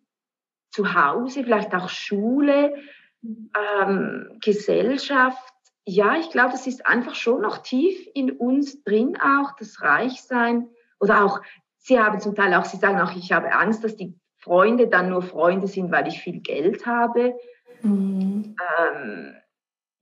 zu 0.72 0.94
Hause, 0.94 1.44
vielleicht 1.44 1.74
auch 1.74 1.90
Schule, 1.90 2.76
ähm, 3.24 4.38
Gesellschaft. 4.42 5.51
Ja, 5.86 6.16
ich 6.18 6.30
glaube, 6.30 6.52
das 6.52 6.68
ist 6.68 6.86
einfach 6.86 7.16
schon 7.16 7.42
noch 7.42 7.60
tief 7.60 8.08
in 8.14 8.32
uns 8.32 8.84
drin 8.84 9.18
auch, 9.20 9.56
das 9.58 9.82
Reichsein. 9.82 10.70
Oder 11.00 11.26
auch, 11.26 11.42
Sie 11.78 12.00
haben 12.00 12.20
zum 12.20 12.36
Teil 12.36 12.54
auch, 12.54 12.66
Sie 12.66 12.78
sagen 12.78 13.02
auch, 13.02 13.16
ich 13.16 13.32
habe 13.32 13.52
Angst, 13.52 13.84
dass 13.84 13.96
die 13.96 14.16
Freunde 14.38 14.88
dann 14.88 15.10
nur 15.10 15.22
Freunde 15.22 15.68
sind, 15.68 15.92
weil 15.92 16.08
ich 16.08 16.20
viel 16.20 16.40
Geld 16.40 16.86
habe. 16.86 17.36
Mhm. 17.82 18.56
Ähm, 18.78 19.36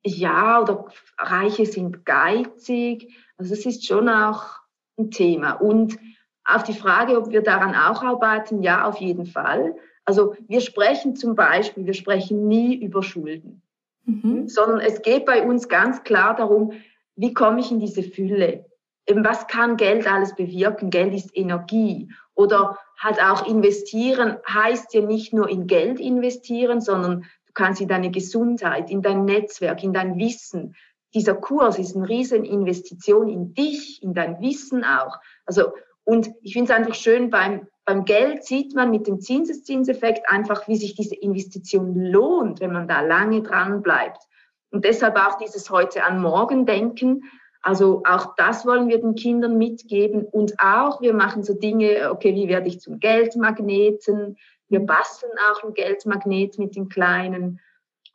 ja, 0.04 0.62
oder 0.62 0.88
Reiche 1.18 1.66
sind 1.66 2.06
geizig. 2.06 3.16
Also 3.38 3.54
es 3.54 3.66
ist 3.66 3.86
schon 3.86 4.10
auch 4.10 4.60
ein 4.98 5.12
Thema. 5.12 5.54
Und 5.54 5.98
auf 6.46 6.64
die 6.64 6.74
Frage, 6.74 7.18
ob 7.18 7.30
wir 7.30 7.42
daran 7.42 7.76
auch 7.76 8.04
arbeiten, 8.04 8.64
ja, 8.64 8.86
auf 8.86 8.98
jeden 8.98 9.26
Fall. 9.26 9.76
Also 10.06 10.36
wir 10.48 10.62
sprechen 10.62 11.16
zum 11.16 11.36
Beispiel, 11.36 11.86
wir 11.86 11.94
sprechen 11.94 12.48
nie 12.48 12.76
über 12.76 13.04
Schulden, 13.04 13.62
mhm. 14.10 14.48
sondern 14.48 14.80
es 14.80 15.02
geht 15.02 15.26
bei 15.26 15.46
uns 15.46 15.68
ganz 15.68 16.04
klar 16.04 16.36
darum, 16.36 16.74
wie 17.16 17.34
komme 17.34 17.60
ich 17.60 17.72
in 17.72 17.80
diese 17.80 18.04
Fülle? 18.04 18.66
Eben, 19.06 19.26
was 19.26 19.48
kann 19.48 19.78
Geld 19.78 20.08
alles 20.08 20.36
bewirken? 20.36 20.90
Geld 20.90 21.14
ist 21.14 21.36
Energie. 21.36 22.10
Oder 22.36 22.78
halt 22.98 23.22
auch 23.22 23.48
investieren 23.48 24.38
heißt 24.48 24.94
ja 24.94 25.02
nicht 25.02 25.34
nur 25.34 25.50
in 25.50 25.68
Geld 25.68 26.00
investieren, 26.00 26.80
sondern 26.80 27.22
du 27.22 27.54
kannst 27.54 27.82
in 27.82 27.88
deine 27.88 28.12
Gesundheit, 28.12 28.90
in 28.90 29.02
dein 29.02 29.26
Netzwerk, 29.26 29.84
in 29.84 29.94
dein 29.94 30.18
Wissen. 30.18 30.76
Dieser 31.14 31.34
Kurs 31.34 31.80
ist 31.80 31.96
eine 31.96 32.08
riesen 32.08 32.46
Investition 32.46 33.30
in 33.30 33.54
dich, 33.54 34.02
in 34.04 34.14
dein 34.14 34.40
Wissen 34.42 34.84
auch. 34.84 35.18
Also, 35.46 35.74
und 36.04 36.30
ich 36.42 36.54
finde 36.54 36.72
es 36.72 36.78
einfach 36.78 36.96
schön, 36.96 37.30
beim, 37.30 37.68
beim 37.90 38.06
Geld 38.06 38.44
sieht 38.44 38.76
man 38.76 38.92
mit 38.92 39.08
dem 39.08 39.20
Zinseszinseffekt 39.20 40.30
einfach, 40.30 40.68
wie 40.68 40.76
sich 40.76 40.94
diese 40.94 41.16
Investition 41.16 41.96
lohnt, 41.96 42.60
wenn 42.60 42.72
man 42.72 42.88
da 42.88 43.02
lange 43.02 43.42
dran 43.42 43.82
bleibt. 43.82 44.22
Und 44.70 44.86
deshalb 44.86 45.16
auch 45.16 45.40
dieses 45.40 45.72
heute 45.72 46.04
an 46.04 46.22
morgen 46.22 46.68
denken. 46.68 47.24
Also 47.64 48.04
auch 48.08 48.36
das 48.36 48.64
wollen 48.64 48.90
wir 48.90 49.02
den 49.02 49.16
Kindern 49.16 49.58
mitgeben. 49.58 50.24
Und 50.24 50.54
auch, 50.60 51.02
wir 51.02 51.16
machen 51.16 51.42
so 51.42 51.56
Dinge, 51.56 52.12
okay, 52.12 52.36
wie 52.36 52.48
werde 52.48 52.68
ich 52.68 52.80
zum 52.80 53.00
Geldmagneten? 53.00 54.38
Wir 54.68 54.82
basteln 54.82 55.34
auch 55.50 55.64
ein 55.64 55.74
Geldmagnet 55.74 56.60
mit 56.60 56.76
den 56.76 56.90
Kleinen. 56.90 57.60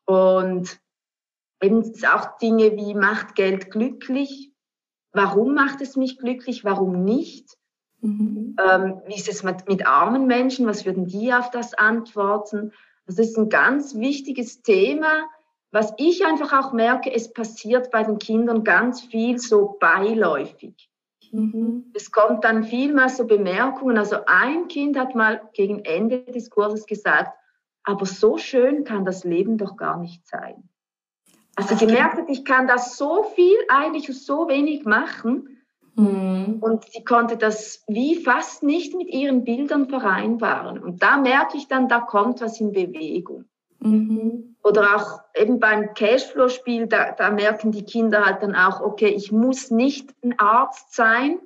Und 0.05 0.79
eben 1.61 1.83
auch 2.13 2.39
Dinge 2.39 2.77
wie 2.77 2.95
macht 2.95 3.35
Geld 3.35 3.73
glücklich? 3.73 4.53
Warum 5.11 5.53
macht 5.53 5.81
es 5.81 5.97
mich 5.97 6.17
glücklich? 6.19 6.63
Warum 6.63 7.05
nicht? 7.05 7.57
Mhm. 8.05 8.57
Ähm, 8.63 9.01
wie 9.07 9.15
ist 9.15 9.29
es 9.29 9.43
mit, 9.43 9.67
mit 9.67 9.87
armen 9.87 10.27
Menschen? 10.27 10.67
Was 10.67 10.85
würden 10.85 11.07
die 11.07 11.33
auf 11.33 11.51
das 11.51 11.73
antworten? 11.75 12.73
Das 13.07 13.19
ist 13.19 13.37
ein 13.39 13.49
ganz 13.49 13.95
wichtiges 13.95 14.63
Thema, 14.63 15.25
was 15.75 15.93
ich 15.97 16.25
einfach 16.25 16.53
auch 16.53 16.73
merke, 16.73 17.13
es 17.13 17.33
passiert 17.33 17.91
bei 17.91 18.05
den 18.05 18.19
Kindern 18.19 18.63
ganz 18.63 19.01
viel 19.01 19.39
so 19.39 19.77
beiläufig. 19.81 20.89
Mhm. 21.33 21.91
Es 21.95 22.13
kommt 22.13 22.45
dann 22.45 22.63
viel 22.63 22.95
mehr 22.95 23.09
so 23.09 23.27
Bemerkungen. 23.27 23.99
Also 23.99 24.19
ein 24.27 24.69
Kind 24.69 24.97
hat 24.97 25.17
mal 25.17 25.41
gegen 25.53 25.81
Ende 25.81 26.25
des 26.27 26.49
Kurses 26.49 26.87
gesagt, 26.87 27.37
aber 27.83 28.07
so 28.07 28.39
schön 28.39 28.85
kann 28.85 29.05
das 29.05 29.25
Leben 29.25 29.59
doch 29.59 29.77
gar 29.77 29.99
nicht 29.99 30.25
sein. 30.29 30.69
Also 31.57 31.75
gemerkt 31.77 32.19
hat, 32.19 32.29
ich 32.29 32.45
kann 32.45 32.69
das 32.69 32.97
so 32.97 33.25
viel 33.35 33.57
eigentlich 33.69 34.07
so 34.07 34.49
wenig 34.49 34.85
machen. 34.85 35.54
Mhm. 35.97 36.59
Und 36.61 36.85
sie 36.91 37.05
konnte 37.05 37.37
das 37.37 37.85
wie 37.87 38.17
fast 38.17 38.63
nicht 38.63 38.95
mit 38.95 39.09
ihren 39.09 39.45
Bildern 39.45 39.89
vereinbaren. 39.89 40.83
Und 40.83 41.03
da 41.03 41.17
merke 41.17 41.57
ich 41.57 41.69
dann, 41.69 41.89
da 41.89 42.01
kommt 42.01 42.41
was 42.41 42.61
in 42.61 42.73
Bewegung. 42.73 43.45
Mhm. 43.81 44.57
Oder 44.63 44.97
auch 44.97 45.21
eben 45.35 45.61
beim 45.61 45.95
Cashflow-Spiel, 45.95 46.87
da, 46.87 47.13
da 47.13 47.31
merken 47.31 47.71
die 47.71 47.85
Kinder 47.85 48.25
halt 48.25 48.43
dann 48.43 48.55
auch, 48.55 48.81
okay, 48.81 49.09
ich 49.09 49.31
muss 49.31 49.71
nicht 49.71 50.15
ein 50.25 50.39
Arzt 50.39 50.95
sein 50.95 51.39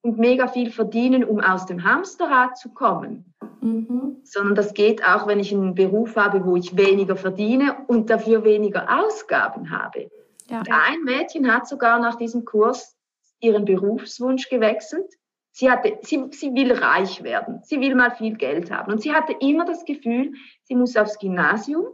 und 0.00 0.18
mega 0.18 0.48
viel 0.48 0.70
verdienen, 0.70 1.22
um 1.22 1.40
aus 1.40 1.66
dem 1.66 1.84
Hamsterrad 1.84 2.56
zu 2.56 2.70
kommen. 2.70 3.24
Mhm. 3.60 4.16
Sondern 4.24 4.54
das 4.54 4.74
geht 4.74 5.04
auch, 5.04 5.26
wenn 5.26 5.38
ich 5.38 5.52
einen 5.52 5.74
Beruf 5.74 6.16
habe, 6.16 6.44
wo 6.44 6.56
ich 6.56 6.76
weniger 6.76 7.14
verdiene 7.14 7.76
und 7.86 8.10
dafür 8.10 8.42
weniger 8.42 8.88
Ausgaben 9.00 9.70
habe. 9.70 10.10
Ja. 10.48 10.62
Ein 10.68 11.04
Mädchen 11.04 11.52
hat 11.52 11.68
sogar 11.68 12.00
nach 12.00 12.16
diesem 12.16 12.44
Kurs 12.44 12.96
ihren 13.42 13.64
Berufswunsch 13.64 14.48
gewechselt. 14.48 15.12
Sie, 15.50 15.70
hatte, 15.70 15.98
sie, 16.00 16.24
sie 16.30 16.54
will 16.54 16.72
reich 16.72 17.22
werden, 17.22 17.60
sie 17.62 17.78
will 17.80 17.94
mal 17.94 18.12
viel 18.12 18.36
Geld 18.36 18.70
haben. 18.70 18.90
Und 18.90 19.02
sie 19.02 19.12
hatte 19.12 19.34
immer 19.40 19.66
das 19.66 19.84
Gefühl, 19.84 20.32
sie 20.62 20.74
muss 20.74 20.96
aufs 20.96 21.18
Gymnasium 21.18 21.86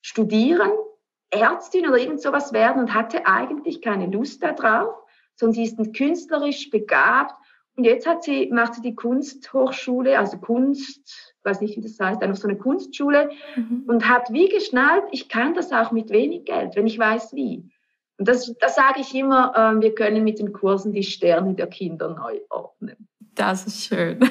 studieren, 0.00 0.70
Ärztin 1.30 1.86
oder 1.86 1.98
irgend 1.98 2.22
sowas 2.22 2.54
werden 2.54 2.80
und 2.80 2.94
hatte 2.94 3.26
eigentlich 3.26 3.82
keine 3.82 4.06
Lust 4.06 4.42
darauf, 4.42 4.94
sondern 5.34 5.54
sie 5.54 5.64
ist 5.64 5.94
künstlerisch 5.94 6.70
begabt. 6.70 7.34
Und 7.76 7.84
jetzt 7.84 8.06
hat 8.06 8.24
sie, 8.24 8.48
macht 8.50 8.74
sie 8.74 8.80
die 8.80 8.94
Kunsthochschule, 8.94 10.18
also 10.18 10.38
Kunst, 10.38 11.34
weiß 11.44 11.60
nicht, 11.60 11.76
wie 11.76 11.82
das 11.82 12.00
heißt, 12.00 12.22
einfach 12.22 12.40
so 12.40 12.48
eine 12.48 12.56
Kunstschule 12.56 13.30
mhm. 13.54 13.84
und 13.86 14.08
hat 14.08 14.32
wie 14.32 14.48
geschnallt, 14.48 15.04
ich 15.12 15.28
kann 15.28 15.54
das 15.54 15.70
auch 15.72 15.92
mit 15.92 16.10
wenig 16.10 16.46
Geld, 16.46 16.74
wenn 16.74 16.86
ich 16.86 16.98
weiß 16.98 17.34
wie. 17.34 17.70
Und 18.18 18.28
das, 18.28 18.52
das 18.60 18.74
sage 18.74 19.00
ich 19.00 19.14
immer, 19.14 19.52
äh, 19.54 19.80
wir 19.80 19.94
können 19.94 20.24
mit 20.24 20.40
den 20.40 20.52
Kursen 20.52 20.92
die 20.92 21.04
Sterne 21.04 21.54
der 21.54 21.68
Kinder 21.68 22.08
neu 22.08 22.40
ordnen. 22.50 23.08
Das 23.34 23.66
ist 23.66 23.84
schön. 23.84 24.18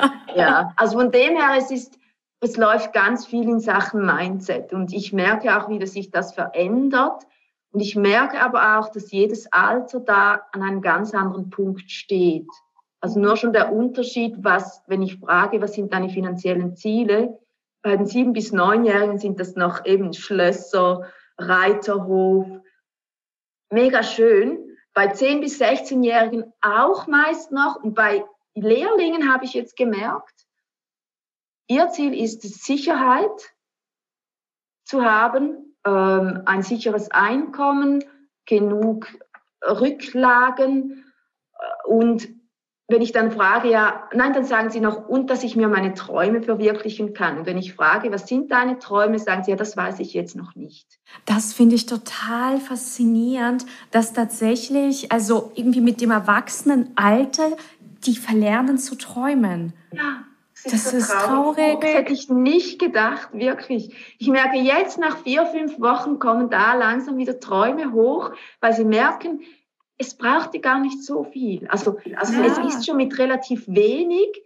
ja, 0.34 0.72
also 0.76 0.98
von 0.98 1.10
dem 1.10 1.36
her, 1.36 1.50
es 1.56 1.70
ist, 1.70 1.98
es 2.40 2.56
läuft 2.56 2.92
ganz 2.92 3.26
viel 3.26 3.48
in 3.48 3.60
Sachen 3.60 4.04
Mindset 4.04 4.72
und 4.72 4.92
ich 4.92 5.12
merke 5.12 5.56
auch, 5.56 5.68
wie 5.68 5.84
sich 5.86 6.10
das 6.10 6.32
verändert. 6.34 7.24
Und 7.70 7.80
ich 7.80 7.96
merke 7.96 8.40
aber 8.40 8.78
auch, 8.78 8.88
dass 8.90 9.12
jedes 9.12 9.52
Alter 9.52 10.00
da 10.00 10.40
an 10.52 10.62
einem 10.62 10.80
ganz 10.80 11.12
anderen 11.12 11.50
Punkt 11.50 11.90
steht. 11.90 12.48
Also 13.00 13.20
nur 13.20 13.36
schon 13.36 13.52
der 13.52 13.72
Unterschied, 13.72 14.36
was, 14.38 14.82
wenn 14.86 15.02
ich 15.02 15.18
frage, 15.18 15.60
was 15.60 15.74
sind 15.74 15.92
deine 15.92 16.08
finanziellen 16.08 16.76
Ziele? 16.76 17.38
Bei 17.82 17.96
den 17.96 18.06
sieben 18.06 18.32
bis 18.32 18.52
neunjährigen 18.52 19.18
sind 19.18 19.38
das 19.38 19.54
noch 19.54 19.84
eben 19.84 20.14
Schlösser, 20.14 21.02
Reiterhof, 21.36 22.46
mega 23.70 24.02
schön. 24.02 24.76
Bei 24.94 25.12
10- 25.12 25.40
bis 25.40 25.60
16-Jährigen 25.60 26.52
auch 26.60 27.06
meist 27.06 27.52
noch. 27.52 27.76
Und 27.76 27.94
bei 27.94 28.24
Lehrlingen 28.54 29.32
habe 29.32 29.44
ich 29.44 29.54
jetzt 29.54 29.76
gemerkt, 29.76 30.46
ihr 31.68 31.88
Ziel 31.90 32.18
ist 32.18 32.44
es, 32.44 32.64
Sicherheit 32.64 33.54
zu 34.84 35.04
haben, 35.04 35.76
ähm, 35.84 36.42
ein 36.46 36.62
sicheres 36.62 37.10
Einkommen, 37.10 38.04
genug 38.46 39.06
Rücklagen 39.62 41.04
äh, 41.52 41.88
und 41.88 42.28
wenn 42.90 43.02
ich 43.02 43.12
dann 43.12 43.30
frage, 43.30 43.70
ja, 43.70 44.08
nein, 44.14 44.32
dann 44.32 44.44
sagen 44.44 44.70
sie 44.70 44.80
noch, 44.80 45.08
und 45.08 45.28
dass 45.28 45.44
ich 45.44 45.56
mir 45.56 45.68
meine 45.68 45.92
Träume 45.92 46.42
verwirklichen 46.42 47.12
kann. 47.12 47.38
Und 47.38 47.46
wenn 47.46 47.58
ich 47.58 47.74
frage, 47.74 48.10
was 48.10 48.26
sind 48.26 48.50
deine 48.50 48.78
Träume, 48.78 49.18
sagen 49.18 49.44
sie, 49.44 49.50
ja, 49.50 49.58
das 49.58 49.76
weiß 49.76 50.00
ich 50.00 50.14
jetzt 50.14 50.34
noch 50.36 50.54
nicht. 50.54 50.98
Das 51.26 51.52
finde 51.52 51.74
ich 51.74 51.84
total 51.84 52.58
faszinierend, 52.58 53.66
dass 53.90 54.14
tatsächlich, 54.14 55.12
also 55.12 55.52
irgendwie 55.54 55.82
mit 55.82 56.00
dem 56.00 56.10
Erwachsenenalter, 56.10 57.58
die 58.06 58.16
verlernen 58.16 58.78
zu 58.78 58.94
träumen. 58.94 59.74
Ja. 59.92 60.24
Das 60.64 60.72
ist, 60.72 60.86
das 60.86 60.92
ist 60.94 61.10
traurig. 61.10 61.56
traurig. 61.56 61.80
Das 61.80 61.94
hätte 61.94 62.12
ich 62.12 62.28
nicht 62.30 62.78
gedacht, 62.80 63.28
wirklich. 63.32 64.16
Ich 64.18 64.28
merke 64.28 64.56
jetzt 64.56 64.98
nach 64.98 65.18
vier, 65.18 65.46
fünf 65.46 65.78
Wochen 65.78 66.18
kommen 66.18 66.50
da 66.50 66.74
langsam 66.74 67.16
wieder 67.16 67.38
Träume 67.38 67.92
hoch, 67.92 68.32
weil 68.60 68.72
sie 68.72 68.84
merken, 68.84 69.40
es 69.98 70.14
brauchte 70.14 70.60
gar 70.60 70.80
nicht 70.80 71.02
so 71.04 71.24
viel. 71.24 71.66
Also, 71.68 71.98
also 72.16 72.32
ja. 72.32 72.46
es 72.46 72.58
ist 72.58 72.86
schon 72.86 72.96
mit 72.96 73.18
relativ 73.18 73.66
wenig, 73.66 74.42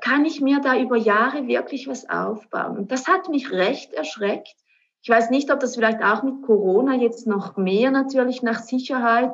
kann 0.00 0.24
ich 0.24 0.40
mir 0.40 0.60
da 0.60 0.78
über 0.78 0.96
Jahre 0.96 1.46
wirklich 1.46 1.86
was 1.86 2.08
aufbauen. 2.08 2.78
Und 2.78 2.92
das 2.92 3.06
hat 3.06 3.28
mich 3.28 3.52
recht 3.52 3.92
erschreckt. 3.92 4.56
Ich 5.02 5.08
weiß 5.08 5.30
nicht, 5.30 5.52
ob 5.52 5.60
das 5.60 5.76
vielleicht 5.76 6.02
auch 6.02 6.22
mit 6.22 6.42
Corona 6.42 6.94
jetzt 6.94 7.26
noch 7.26 7.56
mehr 7.56 7.90
natürlich 7.90 8.42
nach 8.42 8.60
Sicherheit 8.60 9.32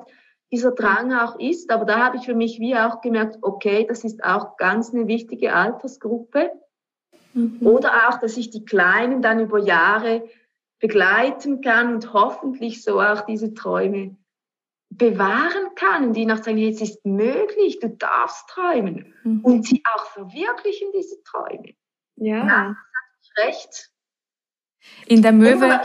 dieser 0.51 0.73
Drang 0.73 1.15
auch 1.15 1.39
ist, 1.41 1.71
aber 1.71 1.87
da 1.87 1.99
habe 1.99 2.19
ich 2.19 2.27
für 2.27 2.35
mich 2.35 2.61
wie 2.61 2.77
auch 2.77 3.01
gemerkt, 3.01 3.39
okay, 3.41 3.87
das 3.89 4.05
ist 4.05 4.23
auch 4.23 4.59
ganz 4.59 4.93
eine 4.93 5.07
wichtige 5.07 5.55
Altersgruppe. 5.55 6.51
Mhm. 7.33 7.59
Oder 7.63 8.09
auch, 8.09 8.19
dass 8.19 8.37
ich 8.37 8.51
die 8.51 8.65
Kleinen 8.65 9.23
dann 9.23 9.41
über 9.41 9.59
Jahre 9.59 10.29
begleiten 10.79 11.63
kann 11.63 11.95
und 11.95 12.13
hoffentlich 12.13 12.83
so 12.83 13.01
auch 13.01 13.23
diese 13.23 13.55
Träume 13.55 14.17
bewahren 14.97 15.75
kann 15.75 16.09
und 16.09 16.17
ihnen 16.17 16.31
auch 16.37 16.43
sagen, 16.43 16.59
es 16.59 16.81
ist 16.81 17.05
möglich, 17.05 17.79
du 17.81 17.89
darfst 17.89 18.49
träumen 18.49 19.15
mhm. 19.25 19.41
und 19.41 19.67
sie 19.67 19.83
auch 19.95 20.07
verwirklichen, 20.07 20.89
diese 20.95 21.23
Träume. 21.23 21.75
Ja. 22.17 22.45
mich 23.19 23.47
recht. 23.47 23.91
In 25.07 25.23
der 25.23 25.33
Möwe. 25.33 25.81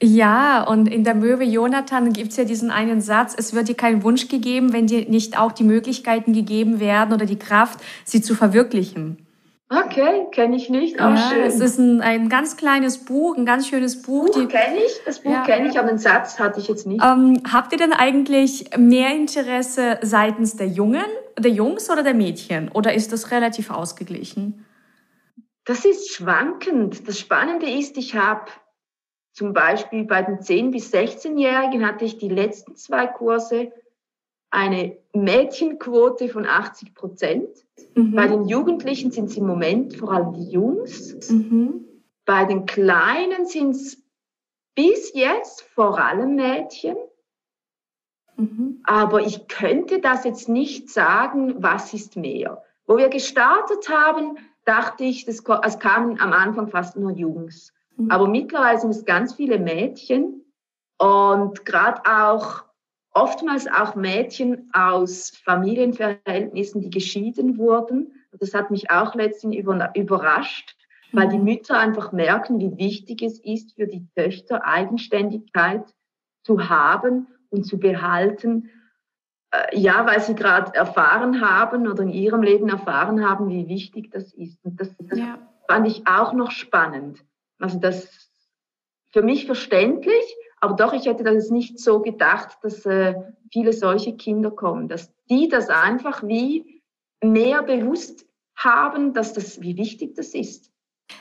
Ja, 0.00 0.62
und 0.62 0.86
in 0.86 1.02
der 1.02 1.14
Möwe 1.14 1.42
Jonathan 1.42 2.12
gibt 2.12 2.30
es 2.30 2.36
ja 2.36 2.44
diesen 2.44 2.70
einen 2.70 3.00
Satz, 3.00 3.34
es 3.36 3.52
wird 3.52 3.68
dir 3.68 3.74
kein 3.74 4.04
Wunsch 4.04 4.28
gegeben, 4.28 4.72
wenn 4.72 4.86
dir 4.86 5.08
nicht 5.08 5.36
auch 5.36 5.50
die 5.50 5.64
Möglichkeiten 5.64 6.32
gegeben 6.32 6.78
werden 6.78 7.12
oder 7.12 7.26
die 7.26 7.38
Kraft, 7.38 7.80
sie 8.04 8.22
zu 8.22 8.36
verwirklichen. 8.36 9.27
Okay, 9.70 10.26
kenne 10.32 10.56
ich 10.56 10.70
nicht. 10.70 10.98
Auch 10.98 11.10
ja, 11.10 11.30
schön. 11.30 11.42
Es 11.42 11.60
ist 11.60 11.78
ein, 11.78 12.00
ein 12.00 12.30
ganz 12.30 12.56
kleines 12.56 13.04
Buch, 13.04 13.36
ein 13.36 13.44
ganz 13.44 13.68
schönes 13.68 14.00
Buch. 14.00 14.32
Buch 14.32 14.48
kenne 14.48 14.78
ich, 14.78 15.04
das 15.04 15.20
Buch 15.20 15.30
ja. 15.30 15.42
kenne 15.42 15.68
ich, 15.68 15.78
aber 15.78 15.88
den 15.88 15.98
Satz 15.98 16.38
hatte 16.38 16.58
ich 16.58 16.68
jetzt 16.68 16.86
nicht. 16.86 17.04
Ähm, 17.04 17.42
habt 17.52 17.72
ihr 17.72 17.78
denn 17.78 17.92
eigentlich 17.92 18.70
mehr 18.78 19.14
Interesse 19.14 19.98
seitens 20.00 20.56
der 20.56 20.68
Jungen, 20.68 21.04
der 21.38 21.50
Jungs 21.50 21.90
oder 21.90 22.02
der 22.02 22.14
Mädchen? 22.14 22.70
Oder 22.70 22.94
ist 22.94 23.12
das 23.12 23.30
relativ 23.30 23.70
ausgeglichen? 23.70 24.64
Das 25.66 25.84
ist 25.84 26.14
schwankend. 26.14 27.06
Das 27.06 27.18
Spannende 27.18 27.68
ist, 27.68 27.98
ich 27.98 28.14
habe 28.14 28.50
zum 29.34 29.52
Beispiel 29.52 30.04
bei 30.04 30.22
den 30.22 30.38
10- 30.38 30.70
bis 30.70 30.92
16-Jährigen 30.94 31.86
hatte 31.86 32.06
ich 32.06 32.16
die 32.16 32.30
letzten 32.30 32.74
zwei 32.74 33.06
Kurse 33.06 33.70
eine 34.50 34.96
Mädchenquote 35.12 36.28
von 36.28 36.46
80 36.46 36.94
Prozent. 36.94 37.48
Mhm. 37.94 38.14
Bei 38.14 38.26
den 38.26 38.46
Jugendlichen 38.46 39.10
sind 39.10 39.26
es 39.26 39.36
im 39.36 39.46
Moment 39.46 39.94
vor 39.96 40.12
allem 40.12 40.32
die 40.32 40.50
Jungs. 40.50 41.30
Mhm. 41.30 41.84
Bei 42.24 42.44
den 42.44 42.66
Kleinen 42.66 43.46
sind 43.46 43.70
es 43.70 44.02
bis 44.74 45.12
jetzt 45.14 45.62
vor 45.62 45.98
allem 45.98 46.36
Mädchen. 46.36 46.96
Mhm. 48.36 48.80
Aber 48.84 49.20
ich 49.20 49.48
könnte 49.48 50.00
das 50.00 50.24
jetzt 50.24 50.48
nicht 50.48 50.88
sagen, 50.88 51.62
was 51.62 51.92
ist 51.92 52.16
mehr. 52.16 52.62
Wo 52.86 52.96
wir 52.96 53.08
gestartet 53.08 53.88
haben, 53.88 54.38
dachte 54.64 55.04
ich, 55.04 55.24
das, 55.24 55.42
es 55.64 55.78
kamen 55.78 56.20
am 56.20 56.32
Anfang 56.32 56.68
fast 56.68 56.96
nur 56.96 57.10
Jungs. 57.10 57.72
Mhm. 57.96 58.10
Aber 58.10 58.28
mittlerweile 58.28 58.78
sind 58.78 58.90
es 58.90 59.04
ganz 59.04 59.34
viele 59.34 59.58
Mädchen 59.58 60.44
und 60.98 61.64
gerade 61.64 62.02
auch 62.04 62.67
oftmals 63.12 63.66
auch 63.66 63.94
Mädchen 63.94 64.70
aus 64.72 65.32
Familienverhältnissen, 65.44 66.80
die 66.80 66.90
geschieden 66.90 67.58
wurden. 67.58 68.12
Das 68.32 68.54
hat 68.54 68.70
mich 68.70 68.90
auch 68.90 69.14
letztens 69.14 69.56
überrascht, 69.56 70.76
weil 71.12 71.26
mhm. 71.26 71.30
die 71.30 71.38
Mütter 71.38 71.78
einfach 71.78 72.12
merken, 72.12 72.60
wie 72.60 72.76
wichtig 72.76 73.22
es 73.22 73.40
ist 73.40 73.74
für 73.74 73.86
die 73.86 74.06
Töchter, 74.14 74.64
Eigenständigkeit 74.64 75.84
zu 76.42 76.68
haben 76.68 77.26
und 77.50 77.64
zu 77.64 77.78
behalten. 77.78 78.70
Äh, 79.50 79.78
ja, 79.78 80.04
weil 80.06 80.20
sie 80.20 80.34
gerade 80.34 80.74
erfahren 80.74 81.40
haben 81.40 81.88
oder 81.88 82.02
in 82.02 82.10
ihrem 82.10 82.42
Leben 82.42 82.68
erfahren 82.68 83.26
haben, 83.26 83.48
wie 83.48 83.68
wichtig 83.68 84.10
das 84.10 84.32
ist. 84.34 84.62
Und 84.64 84.80
das, 84.80 84.94
das 84.98 85.18
ja. 85.18 85.38
fand 85.66 85.86
ich 85.86 86.06
auch 86.06 86.32
noch 86.34 86.50
spannend. 86.50 87.24
Also 87.58 87.78
das 87.78 88.30
für 89.10 89.22
mich 89.22 89.46
verständlich, 89.46 90.36
aber 90.60 90.74
doch, 90.74 90.92
ich 90.92 91.06
hätte 91.06 91.24
das 91.24 91.50
nicht 91.50 91.78
so 91.78 92.00
gedacht, 92.00 92.58
dass 92.62 92.84
äh, 92.86 93.14
viele 93.52 93.72
solche 93.72 94.16
Kinder 94.16 94.50
kommen, 94.50 94.88
dass 94.88 95.12
die 95.30 95.48
das 95.48 95.68
einfach 95.68 96.22
wie 96.26 96.82
mehr 97.22 97.62
bewusst 97.62 98.26
haben, 98.56 99.12
dass 99.12 99.32
das, 99.32 99.60
wie 99.60 99.76
wichtig 99.76 100.14
das 100.14 100.34
ist. 100.34 100.72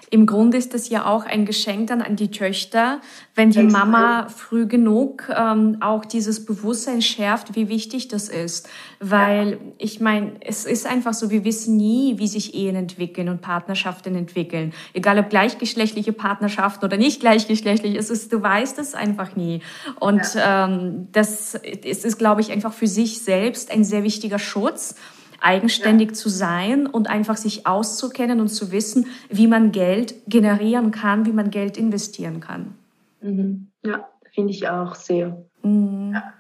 Im 0.10 0.26
Grunde 0.26 0.58
ist 0.58 0.74
das 0.74 0.88
ja 0.88 1.06
auch 1.06 1.26
ein 1.26 1.46
Geschenk 1.46 1.88
dann 1.88 2.02
an 2.02 2.16
die 2.16 2.32
Töchter, 2.32 3.02
wenn 3.36 3.52
die 3.52 3.64
Mama 3.64 4.30
früh 4.30 4.66
genug 4.66 5.30
ähm, 5.36 5.78
auch 5.82 6.06
dieses 6.06 6.46
Bewusstsein 6.46 7.02
schärft, 7.02 7.56
wie 7.56 7.68
wichtig 7.68 8.08
das 8.08 8.30
ist. 8.30 8.70
Weil 9.02 9.52
ja. 9.52 9.58
ich 9.78 10.00
meine, 10.00 10.36
es 10.40 10.66
ist 10.66 10.88
einfach 10.88 11.14
so, 11.14 11.30
wir 11.30 11.44
wissen 11.44 11.76
nie, 11.76 12.20
wie 12.20 12.28
sich 12.28 12.56
Ehen 12.56 12.78
entwickeln 12.78 13.28
und 13.28 13.42
Partnerschaften 13.42 14.16
entwickeln. 14.16 14.74
Egal 14.94 15.20
ob 15.20 15.30
gleichgeschlechtliche 15.30 16.14
Partnerschaften 16.14 16.86
oder 16.86 16.96
nicht 16.96 17.20
gleichgeschlechtlich, 17.20 17.96
es 17.96 18.10
ist, 18.10 18.32
du 18.32 18.42
weißt 18.42 18.80
es 18.80 18.96
einfach 18.96 19.36
nie. 19.36 19.62
Und 20.00 20.36
ja. 20.36 20.68
ähm, 20.68 21.10
das 21.12 21.54
es 21.56 22.06
ist, 22.06 22.18
glaube 22.18 22.40
ich, 22.40 22.52
einfach 22.52 22.72
für 22.72 22.88
sich 22.88 23.22
selbst 23.22 23.72
ein 23.72 23.84
sehr 23.84 24.04
wichtiger 24.04 24.40
Schutz 24.40 24.96
eigenständig 25.42 26.10
ja. 26.10 26.14
zu 26.14 26.30
sein 26.30 26.88
und 26.88 27.10
einfach 27.10 27.38
sich 27.38 27.68
auszukennen 27.68 28.40
und 28.40 28.50
zu 28.50 28.72
wissen, 28.72 29.08
wie 29.30 29.48
man 29.48 29.72
Geld 29.72 30.16
generieren 30.28 30.92
kann, 30.92 31.26
wie 31.26 31.32
man 31.32 31.52
Geld 31.52 31.78
investieren 31.78 32.40
kann. 32.40 32.76
Mhm. 33.22 33.68
Ja, 33.84 34.08
finde 34.34 34.52
ich 34.52 34.68
auch 34.68 34.96
sehr. 34.96 35.38
Mhm. 35.64 36.14
Ja. 36.14 36.34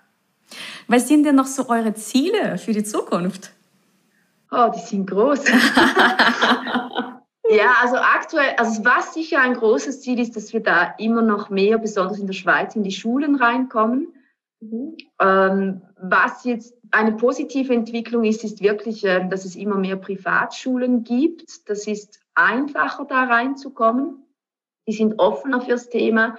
Was 0.88 1.08
sind 1.08 1.24
denn 1.24 1.36
noch 1.36 1.46
so 1.46 1.68
eure 1.70 1.94
Ziele 1.94 2.58
für 2.58 2.72
die 2.72 2.84
Zukunft? 2.84 3.52
Oh, 4.52 4.72
die 4.74 4.80
sind 4.80 5.10
groß. 5.10 5.44
ja, 7.50 7.76
also 7.82 7.98
aktuell, 7.98 8.56
also 8.58 8.86
was 8.86 9.14
sicher 9.14 9.42
ein 9.42 9.56
großes 9.56 10.02
Ziel 10.02 10.20
ist, 10.20 10.38
dass 10.38 10.54
wir 10.54 10.62
da 10.62 10.94
immer 10.98 11.22
noch 11.22 11.50
mehr, 11.50 11.78
besonders 11.78 12.20
in 12.20 12.28
der 12.28 12.34
Schweiz, 12.34 12.74
in 12.76 12.84
die 12.84 12.94
Schulen 12.94 13.36
reinkommen. 13.36 14.08
Mhm. 14.60 14.98
Ähm, 15.20 15.82
was 15.98 16.44
jetzt 16.44 16.74
eine 16.92 17.14
positive 17.14 17.74
Entwicklung 17.74 18.24
ist, 18.24 18.44
ist 18.44 18.62
wirklich, 18.62 19.04
ähm, 19.04 19.30
dass 19.30 19.46
es 19.46 19.56
immer 19.56 19.78
mehr 19.78 19.98
Privatschulen 19.98 21.04
gibt. 21.04 21.70
Das 21.70 21.88
ist 21.88 22.20
einfacher, 22.34 23.06
da 23.06 23.24
reinzukommen. 23.26 24.24
Die 24.88 24.94
sind 24.94 25.20
offener 25.20 25.62
fürs 25.62 25.90
Thema. 25.90 26.38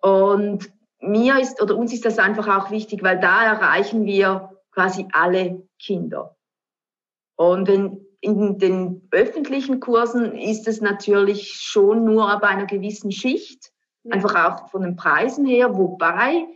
Und 0.00 0.70
mir 1.00 1.38
ist 1.38 1.60
oder 1.62 1.76
uns 1.76 1.92
ist 1.92 2.04
das 2.04 2.18
einfach 2.18 2.48
auch 2.48 2.70
wichtig, 2.70 3.02
weil 3.02 3.18
da 3.20 3.44
erreichen 3.44 4.04
wir 4.04 4.56
quasi 4.70 5.06
alle 5.12 5.66
Kinder. 5.78 6.36
Und 7.36 7.68
wenn 7.68 8.06
in 8.20 8.58
den 8.58 9.08
öffentlichen 9.10 9.80
Kursen 9.80 10.36
ist 10.36 10.68
es 10.68 10.80
natürlich 10.80 11.52
schon 11.54 12.04
nur 12.04 12.26
bei 12.40 12.48
einer 12.48 12.66
gewissen 12.66 13.12
Schicht, 13.12 13.72
einfach 14.10 14.34
auch 14.34 14.68
von 14.68 14.82
den 14.82 14.96
Preisen 14.96 15.46
her, 15.46 15.76
wobei 15.76 16.46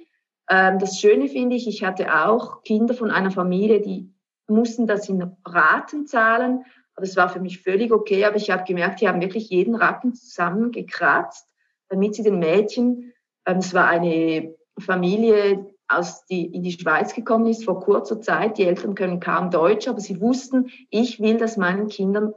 ähm, 0.49 0.79
das 0.79 0.99
Schöne 0.99 1.29
finde 1.29 1.57
ich, 1.57 1.67
ich 1.67 1.85
hatte 1.85 2.27
auch 2.27 2.63
Kinder 2.63 2.95
von 2.95 3.11
einer 3.11 3.31
Familie, 3.31 3.81
die 3.81 4.13
mussten 4.47 4.87
das 4.87 5.09
in 5.09 5.37
Raten 5.45 6.07
zahlen. 6.07 6.65
Aber 6.97 7.05
es 7.05 7.17
war 7.17 7.29
für 7.29 7.41
mich 7.41 7.63
völlig 7.63 7.93
okay. 7.93 8.25
Aber 8.25 8.37
ich 8.37 8.51
habe 8.51 8.65
gemerkt, 8.65 9.01
die 9.01 9.09
haben 9.09 9.21
wirklich 9.21 9.51
jeden 9.51 9.75
Rappen 9.75 10.15
zusammengekratzt, 10.15 11.49
damit 11.89 12.15
sie 12.15 12.23
den 12.23 12.39
Mädchen, 12.39 13.13
ähm, 13.47 13.59
es 13.59 13.75
war 13.75 13.89
eine 13.89 14.55
Familie, 14.79 15.67
aus 15.87 16.25
die 16.27 16.47
in 16.47 16.63
die 16.63 16.73
Schweiz 16.73 17.15
gekommen 17.15 17.47
ist 17.47 17.65
vor 17.65 17.81
kurzer 17.81 18.21
Zeit. 18.21 18.59
Die 18.59 18.65
Eltern 18.65 18.95
können 18.95 19.21
kaum 19.21 19.51
Deutsch, 19.51 19.87
aber 19.87 20.01
sie 20.01 20.21
wussten, 20.21 20.71
ich 20.91 21.21
will 21.21 21.37
das 21.37 21.57
meinen 21.57 21.89
Kindern 21.89 22.33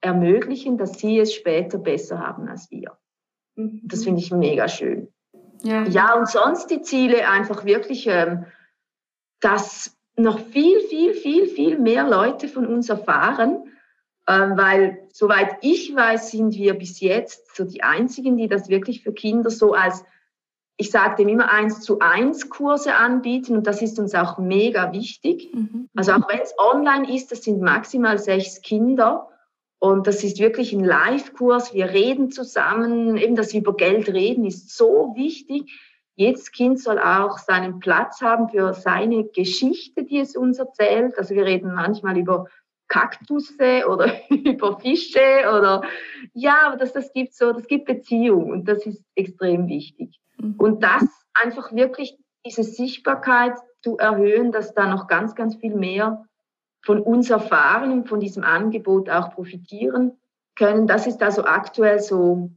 ermöglichen, 0.00 0.78
dass 0.78 0.98
sie 0.98 1.18
es 1.18 1.34
später 1.34 1.78
besser 1.78 2.20
haben 2.20 2.48
als 2.48 2.70
wir. 2.70 2.96
Das 3.56 4.00
mhm. 4.00 4.04
finde 4.04 4.20
ich 4.20 4.30
mega 4.30 4.68
schön. 4.68 5.08
Ja. 5.62 5.84
ja, 5.84 6.14
und 6.14 6.28
sonst 6.28 6.66
die 6.66 6.82
Ziele 6.82 7.28
einfach 7.28 7.64
wirklich, 7.64 8.06
ähm, 8.08 8.46
dass 9.40 9.96
noch 10.16 10.38
viel, 10.38 10.80
viel, 10.88 11.14
viel, 11.14 11.46
viel 11.46 11.78
mehr 11.78 12.08
Leute 12.08 12.48
von 12.48 12.66
uns 12.66 12.88
erfahren, 12.88 13.64
ähm, 14.28 14.56
weil 14.56 15.08
soweit 15.12 15.56
ich 15.62 15.94
weiß, 15.94 16.30
sind 16.30 16.54
wir 16.54 16.74
bis 16.74 17.00
jetzt 17.00 17.56
so 17.56 17.64
die 17.64 17.82
Einzigen, 17.82 18.36
die 18.36 18.48
das 18.48 18.68
wirklich 18.68 19.02
für 19.02 19.12
Kinder 19.12 19.50
so 19.50 19.72
als, 19.72 20.04
ich 20.76 20.90
sage 20.90 21.16
dem 21.16 21.28
immer 21.28 21.50
eins 21.50 21.80
zu 21.80 21.98
eins 22.00 22.48
Kurse 22.48 22.94
anbieten 22.94 23.56
und 23.56 23.66
das 23.66 23.82
ist 23.82 23.98
uns 23.98 24.14
auch 24.14 24.38
mega 24.38 24.92
wichtig. 24.92 25.52
Mhm. 25.54 25.88
Also 25.94 26.12
auch 26.12 26.28
wenn 26.28 26.40
es 26.40 26.54
online 26.58 27.14
ist, 27.14 27.32
das 27.32 27.42
sind 27.42 27.60
maximal 27.60 28.18
sechs 28.18 28.62
Kinder 28.62 29.31
und 29.82 30.06
das 30.06 30.22
ist 30.22 30.38
wirklich 30.38 30.72
ein 30.72 30.84
Live-Kurs. 30.84 31.74
Wir 31.74 31.90
reden 31.90 32.30
zusammen. 32.30 33.16
Eben 33.16 33.34
das 33.34 33.52
über 33.52 33.74
Geld 33.74 34.08
reden 34.08 34.44
ist 34.44 34.76
so 34.76 35.12
wichtig. 35.16 35.72
Jedes 36.14 36.52
Kind 36.52 36.78
soll 36.78 37.00
auch 37.00 37.38
seinen 37.38 37.80
Platz 37.80 38.20
haben 38.20 38.48
für 38.48 38.74
seine 38.74 39.24
Geschichte, 39.24 40.04
die 40.04 40.20
es 40.20 40.36
uns 40.36 40.60
erzählt. 40.60 41.18
Also 41.18 41.34
wir 41.34 41.44
reden 41.44 41.74
manchmal 41.74 42.16
über 42.16 42.46
Kaktusse 42.86 43.88
oder 43.88 44.12
über 44.30 44.78
Fische 44.78 45.48
oder 45.48 45.82
ja, 46.32 46.68
aber 46.68 46.76
das, 46.76 46.92
das 46.92 47.12
gibt 47.12 47.34
so, 47.34 47.52
das 47.52 47.66
gibt 47.66 47.86
Beziehung 47.86 48.50
und 48.52 48.68
das 48.68 48.86
ist 48.86 49.02
extrem 49.16 49.66
wichtig. 49.66 50.20
Mhm. 50.38 50.54
Und 50.58 50.84
das 50.84 51.02
einfach 51.34 51.72
wirklich 51.72 52.16
diese 52.46 52.62
Sichtbarkeit 52.62 53.54
zu 53.82 53.96
erhöhen, 53.96 54.52
dass 54.52 54.74
da 54.74 54.86
noch 54.86 55.08
ganz, 55.08 55.34
ganz 55.34 55.56
viel 55.56 55.74
mehr 55.74 56.24
von 56.82 57.00
uns 57.00 57.30
erfahren 57.30 57.92
und 57.92 58.08
von 58.08 58.20
diesem 58.20 58.44
Angebot 58.44 59.08
auch 59.08 59.30
profitieren 59.30 60.18
können. 60.56 60.86
Das 60.86 61.06
ist 61.06 61.22
also 61.22 61.44
aktuell 61.44 62.00
so 62.00 62.50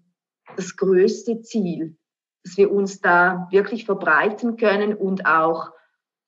das 0.55 0.75
größte 0.75 1.41
Ziel, 1.41 1.97
dass 2.43 2.57
wir 2.57 2.71
uns 2.71 3.01
da 3.01 3.47
wirklich 3.51 3.85
verbreiten 3.85 4.57
können 4.57 4.93
und 4.93 5.25
auch, 5.25 5.71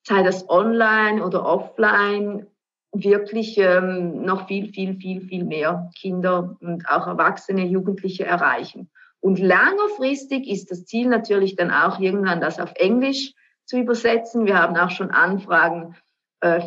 sei 0.03 0.23
das 0.23 0.49
online 0.49 1.25
oder 1.25 1.45
offline, 1.45 2.47
wirklich 2.93 3.57
ähm, 3.57 4.23
noch 4.23 4.47
viel, 4.47 4.71
viel, 4.71 4.95
viel, 4.95 5.21
viel 5.21 5.43
mehr 5.43 5.91
Kinder 5.99 6.55
und 6.61 6.89
auch 6.89 7.07
Erwachsene, 7.07 7.65
Jugendliche 7.65 8.25
erreichen. 8.25 8.89
Und 9.19 9.39
längerfristig 9.39 10.47
ist 10.47 10.71
das 10.71 10.85
Ziel 10.85 11.07
natürlich 11.07 11.55
dann 11.55 11.71
auch 11.71 11.99
irgendwann 11.99 12.39
das 12.39 12.59
auf 12.59 12.71
Englisch 12.75 13.33
zu 13.65 13.77
übersetzen. 13.77 14.45
Wir 14.45 14.59
haben 14.61 14.77
auch 14.77 14.91
schon 14.91 15.11
Anfragen 15.11 15.95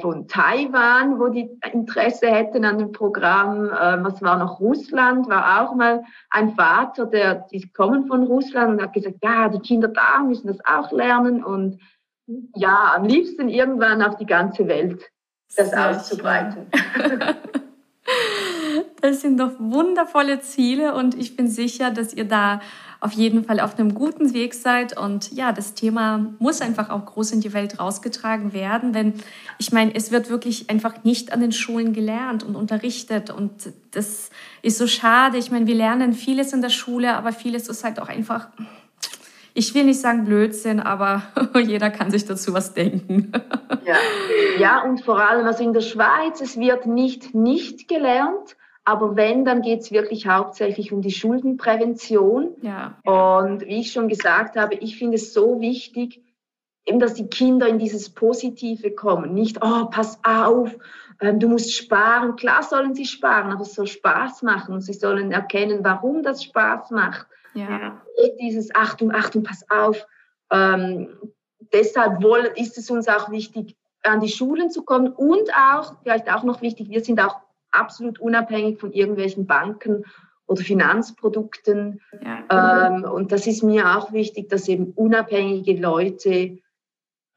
von 0.01 0.27
Taiwan, 0.27 1.21
wo 1.21 1.29
die 1.29 1.49
Interesse 1.73 2.27
hätten 2.27 2.65
an 2.65 2.79
dem 2.79 2.93
Programm. 2.93 3.67
Ähm, 3.67 4.05
was 4.05 4.21
war 4.21 4.39
noch 4.39 4.59
Russland? 4.59 5.29
War 5.29 5.63
auch 5.63 5.75
mal 5.75 6.03
ein 6.31 6.55
Vater, 6.55 7.07
der, 7.07 7.47
die 7.53 7.71
kommen 7.73 8.07
von 8.07 8.25
Russland 8.25 8.73
und 8.73 8.83
hat 8.83 8.93
gesagt, 8.93 9.19
ja, 9.23 9.49
die 9.49 9.61
Kinder 9.61 9.89
da 9.89 10.21
müssen 10.25 10.49
das 10.49 10.59
auch 10.65 10.91
lernen 10.91 11.45
und 11.45 11.79
ja, 12.55 12.95
am 12.97 13.05
liebsten 13.05 13.49
irgendwann 13.49 14.03
auf 14.03 14.17
die 14.17 14.27
ganze 14.27 14.67
Welt 14.69 15.11
das 15.57 15.71
Sehr 15.71 15.91
auszubreiten. 15.91 16.67
Das 19.01 19.21
sind 19.21 19.39
doch 19.39 19.53
wundervolle 19.59 20.41
Ziele 20.41 20.95
und 20.95 21.15
ich 21.15 21.37
bin 21.37 21.49
sicher, 21.49 21.91
dass 21.91 22.13
ihr 22.13 22.27
da 22.27 22.61
auf 23.01 23.13
jeden 23.13 23.45
Fall 23.45 23.61
auf 23.61 23.79
einem 23.79 23.95
guten 23.95 24.35
Weg 24.35 24.55
seid. 24.55 24.99
Und 24.99 25.33
ja, 25.33 25.53
das 25.53 25.75
Thema 25.75 26.27
muss 26.39 26.61
einfach 26.61 26.91
auch 26.91 27.07
groß 27.07 27.33
in 27.33 27.41
die 27.41 27.55
Welt 27.55 27.81
rausgetragen 27.81 28.53
werden, 28.53 28.93
denn 28.93 29.15
ich 29.59 29.73
meine, 29.73 29.95
es 29.95 30.11
wird 30.11 30.29
wirklich 30.29 30.69
einfach 30.69 31.03
nicht 31.03 31.33
an 31.33 31.41
den 31.41 31.53
Schulen 31.53 31.95
gelernt 31.95 32.43
und 32.43 32.57
unterrichtet. 32.57 33.31
Und 33.31 33.73
das 33.93 34.31
ist 34.63 34.77
so 34.77 34.87
schade. 34.87 35.39
Ich 35.39 35.51
meine, 35.51 35.67
wir 35.67 35.75
lernen 35.75 36.13
vieles 36.13 36.53
in 36.53 36.61
der 36.61 36.69
Schule, 36.69 37.15
aber 37.15 37.33
vieles 37.33 37.69
ist 37.69 37.85
halt 37.85 38.01
auch 38.01 38.09
einfach 38.09 38.49
ich 39.53 39.75
will 39.75 39.85
nicht 39.85 40.01
sagen 40.01 40.25
Blödsinn, 40.25 40.81
aber 40.81 41.23
jeder 41.55 41.91
kann 41.91 42.11
sich 42.11 42.25
dazu 42.25 42.55
was 42.55 42.73
denken. 42.73 43.33
ja. 43.85 43.97
ja, 44.59 44.83
und 44.83 45.05
vor 45.05 45.21
allem, 45.21 45.47
also 45.47 45.65
in 45.65 45.73
der 45.73 45.81
Schweiz, 45.81 46.41
es 46.41 46.57
wird 46.57 46.87
nicht 46.87 47.35
nicht 47.35 47.89
gelernt, 47.89 48.57
aber 48.85 49.17
wenn, 49.17 49.45
dann 49.45 49.63
geht 49.63 49.81
es 49.81 49.93
wirklich 49.93 50.27
hauptsächlich 50.27 50.93
um 50.93 51.03
die 51.03 51.11
Schuldenprävention. 51.11 52.57
Ja. 52.63 52.99
Und 53.05 53.63
wie 53.63 53.81
ich 53.81 53.93
schon 53.93 54.09
gesagt 54.09 54.57
habe, 54.57 54.75
ich 54.75 54.99
finde 54.99 55.17
es 55.17 55.33
so 55.33 55.61
wichtig, 55.61 56.23
eben, 56.87 56.99
dass 56.99 57.15
die 57.15 57.29
Kinder 57.29 57.69
in 57.69 57.79
dieses 57.79 58.11
Positive 58.11 58.91
kommen. 58.93 59.35
Nicht, 59.35 59.59
oh, 59.63 59.87
pass 59.87 60.19
auf, 60.25 60.75
ähm, 61.21 61.39
du 61.39 61.49
musst 61.49 61.75
sparen. 61.75 62.37
Klar 62.37 62.63
sollen 62.63 62.95
sie 62.95 63.05
sparen, 63.05 63.53
aber 63.53 63.63
es 63.63 63.75
soll 63.75 63.87
Spaß 63.87 64.43
machen. 64.43 64.81
Sie 64.81 64.95
sollen 64.95 65.33
erkennen, 65.33 65.81
warum 65.83 66.23
das 66.23 66.43
Spaß 66.45 66.91
macht. 66.91 67.27
Ja. 67.55 68.01
Dieses 68.41 68.75
Achtung, 68.75 69.13
Achtung, 69.13 69.43
pass 69.43 69.65
auf. 69.71 70.07
Ähm, 70.51 71.09
deshalb 71.73 72.23
wollen, 72.23 72.55
ist 72.57 72.79
es 72.79 72.91
uns 72.91 73.09
auch 73.09 73.31
wichtig, 73.31 73.77
an 74.03 74.21
die 74.21 74.29
Schulen 74.29 74.71
zu 74.71 74.83
kommen 74.83 75.13
und 75.13 75.55
auch, 75.55 75.95
vielleicht 76.03 76.33
auch 76.33 76.43
noch 76.43 76.63
wichtig, 76.63 76.89
wir 76.89 77.05
sind 77.05 77.21
auch 77.21 77.37
absolut 77.73 78.19
unabhängig 78.19 78.79
von 78.79 78.93
irgendwelchen 78.93 79.47
Banken 79.47 80.05
oder 80.47 80.63
Finanzprodukten. 80.63 82.01
Ja. 82.23 82.89
Ähm, 82.89 83.05
und 83.05 83.33
das 83.33 83.47
ist 83.47 83.63
mir 83.63 83.97
auch 83.97 84.13
wichtig, 84.13 84.49
dass 84.49 84.69
eben 84.69 84.93
unabhängige 84.93 85.81
Leute 85.81 86.59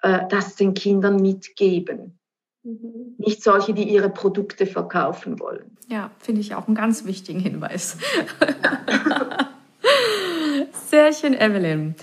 äh, 0.01 0.19
das 0.29 0.55
den 0.55 0.73
Kindern 0.73 1.17
mitgeben. 1.17 2.19
Mhm. 2.63 3.15
Nicht 3.17 3.43
solche, 3.43 3.73
die 3.73 3.83
ihre 3.83 4.09
Produkte 4.09 4.65
verkaufen 4.65 5.39
wollen. 5.39 5.77
Ja, 5.89 6.11
finde 6.19 6.41
ich 6.41 6.55
auch 6.55 6.67
einen 6.67 6.75
ganz 6.75 7.05
wichtigen 7.05 7.39
Hinweis. 7.39 7.97
Sehr 10.71 11.13
schön, 11.13 11.33
Evelyn. 11.33 11.95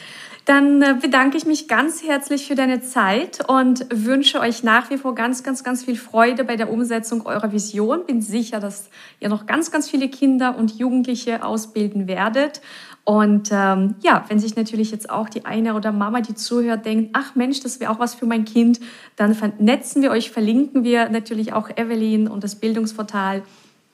Dann 0.51 0.83
äh, 0.83 0.97
bedanke 1.01 1.37
ich 1.37 1.47
mich 1.47 1.69
ganz 1.69 2.03
herzlich 2.03 2.49
für 2.49 2.57
deine 2.57 2.81
Zeit 2.81 3.39
und 3.49 3.87
wünsche 3.89 4.41
euch 4.41 4.65
nach 4.65 4.91
wie 4.91 4.99
vor 4.99 5.15
ganz, 5.15 5.45
ganz, 5.45 5.63
ganz 5.63 5.85
viel 5.85 5.95
Freude 5.95 6.43
bei 6.43 6.57
der 6.57 6.73
Umsetzung 6.73 7.25
eurer 7.25 7.53
Vision. 7.53 8.05
Bin 8.05 8.21
sicher, 8.21 8.59
dass 8.59 8.91
ihr 9.21 9.29
noch 9.29 9.47
ganz, 9.47 9.71
ganz 9.71 9.89
viele 9.89 10.09
Kinder 10.09 10.59
und 10.59 10.77
Jugendliche 10.77 11.45
ausbilden 11.45 12.09
werdet. 12.09 12.63
Und 13.05 13.51
ähm, 13.53 13.95
ja, 14.01 14.25
wenn 14.27 14.41
sich 14.41 14.57
natürlich 14.57 14.91
jetzt 14.91 15.09
auch 15.09 15.29
die 15.29 15.45
eine 15.45 15.77
oder 15.77 15.93
Mama, 15.93 16.21
die 16.21 16.35
zuhört, 16.35 16.85
denkt, 16.85 17.11
ach 17.13 17.37
Mensch, 17.37 17.61
das 17.61 17.79
wäre 17.79 17.93
auch 17.93 18.01
was 18.01 18.17
für 18.17 18.27
mein 18.27 18.45
Kind, 18.45 18.81
dann 19.15 19.37
vernetzen 19.37 20.03
wir 20.03 20.11
euch, 20.11 20.33
verlinken 20.33 20.83
wir 20.83 21.11
natürlich 21.11 21.53
auch 21.53 21.71
Evelyn 21.71 22.27
und 22.27 22.43
das 22.43 22.57
Bildungsportal. 22.57 23.45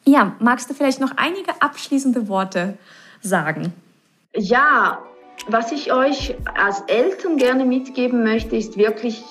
Ja, 0.07 0.35
magst 0.39 0.71
du 0.71 0.73
vielleicht 0.75 1.01
noch 1.01 1.19
einige 1.19 1.61
abschließende 1.61 2.29
Worte 2.29 2.79
sagen? 3.21 3.75
Ja, 4.35 5.03
was 5.49 5.73
ich 5.73 5.93
euch 5.93 6.35
als 6.55 6.81
Eltern 6.89 7.37
gerne 7.37 7.65
mitgeben 7.65 8.25
möchte, 8.25 8.57
ist 8.57 8.77
wirklich, 8.77 9.23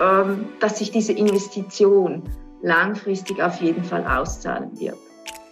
ähm, 0.00 0.46
dass 0.60 0.78
sich 0.78 0.90
diese 0.90 1.12
Investition 1.12 2.22
langfristig 2.62 3.42
auf 3.42 3.60
jeden 3.60 3.84
Fall 3.84 4.06
auszahlen 4.06 4.78
wird. 4.78 4.96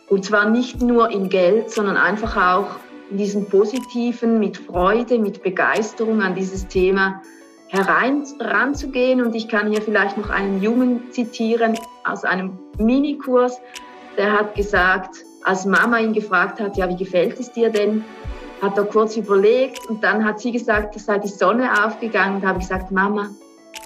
Und 0.08 0.24
zwar 0.24 0.48
nicht 0.48 0.82
nur 0.82 1.11
in 1.11 1.28
Geld, 1.28 1.70
sondern 1.70 1.96
einfach 1.96 2.37
auch 2.37 2.76
in 3.11 3.18
diesem 3.18 3.46
Positiven, 3.46 4.38
mit 4.38 4.56
Freude, 4.56 5.18
mit 5.18 5.42
Begeisterung 5.42 6.22
an 6.22 6.35
dieses 6.35 6.66
Thema 6.68 7.22
heranzugehen. 7.68 9.22
Und 9.22 9.35
ich 9.35 9.48
kann 9.48 9.70
hier 9.70 9.82
vielleicht 9.82 10.16
noch 10.16 10.30
einen 10.30 10.62
Jungen 10.62 11.11
zitieren 11.11 11.78
aus 12.04 12.24
einem 12.24 12.58
Minikurs, 12.78 13.58
der 14.16 14.32
hat 14.32 14.54
gesagt, 14.54 15.24
als 15.44 15.64
Mama 15.64 15.98
ihn 15.98 16.12
gefragt 16.12 16.61
hat, 16.61 16.76
ja, 16.76 16.88
wie 16.88 16.96
gefällt 16.96 17.38
es 17.40 17.50
dir 17.52 17.70
denn? 17.70 18.04
Hat 18.62 18.79
er 18.79 18.85
kurz 18.85 19.16
überlegt 19.16 19.87
und 19.88 20.03
dann 20.05 20.25
hat 20.25 20.40
sie 20.40 20.53
gesagt, 20.53 20.94
es 20.94 21.07
sei 21.07 21.18
die 21.18 21.29
Sonne 21.29 21.85
aufgegangen. 21.85 22.40
Da 22.40 22.48
habe 22.48 22.61
ich 22.61 22.68
gesagt, 22.68 22.92
Mama, 22.92 23.31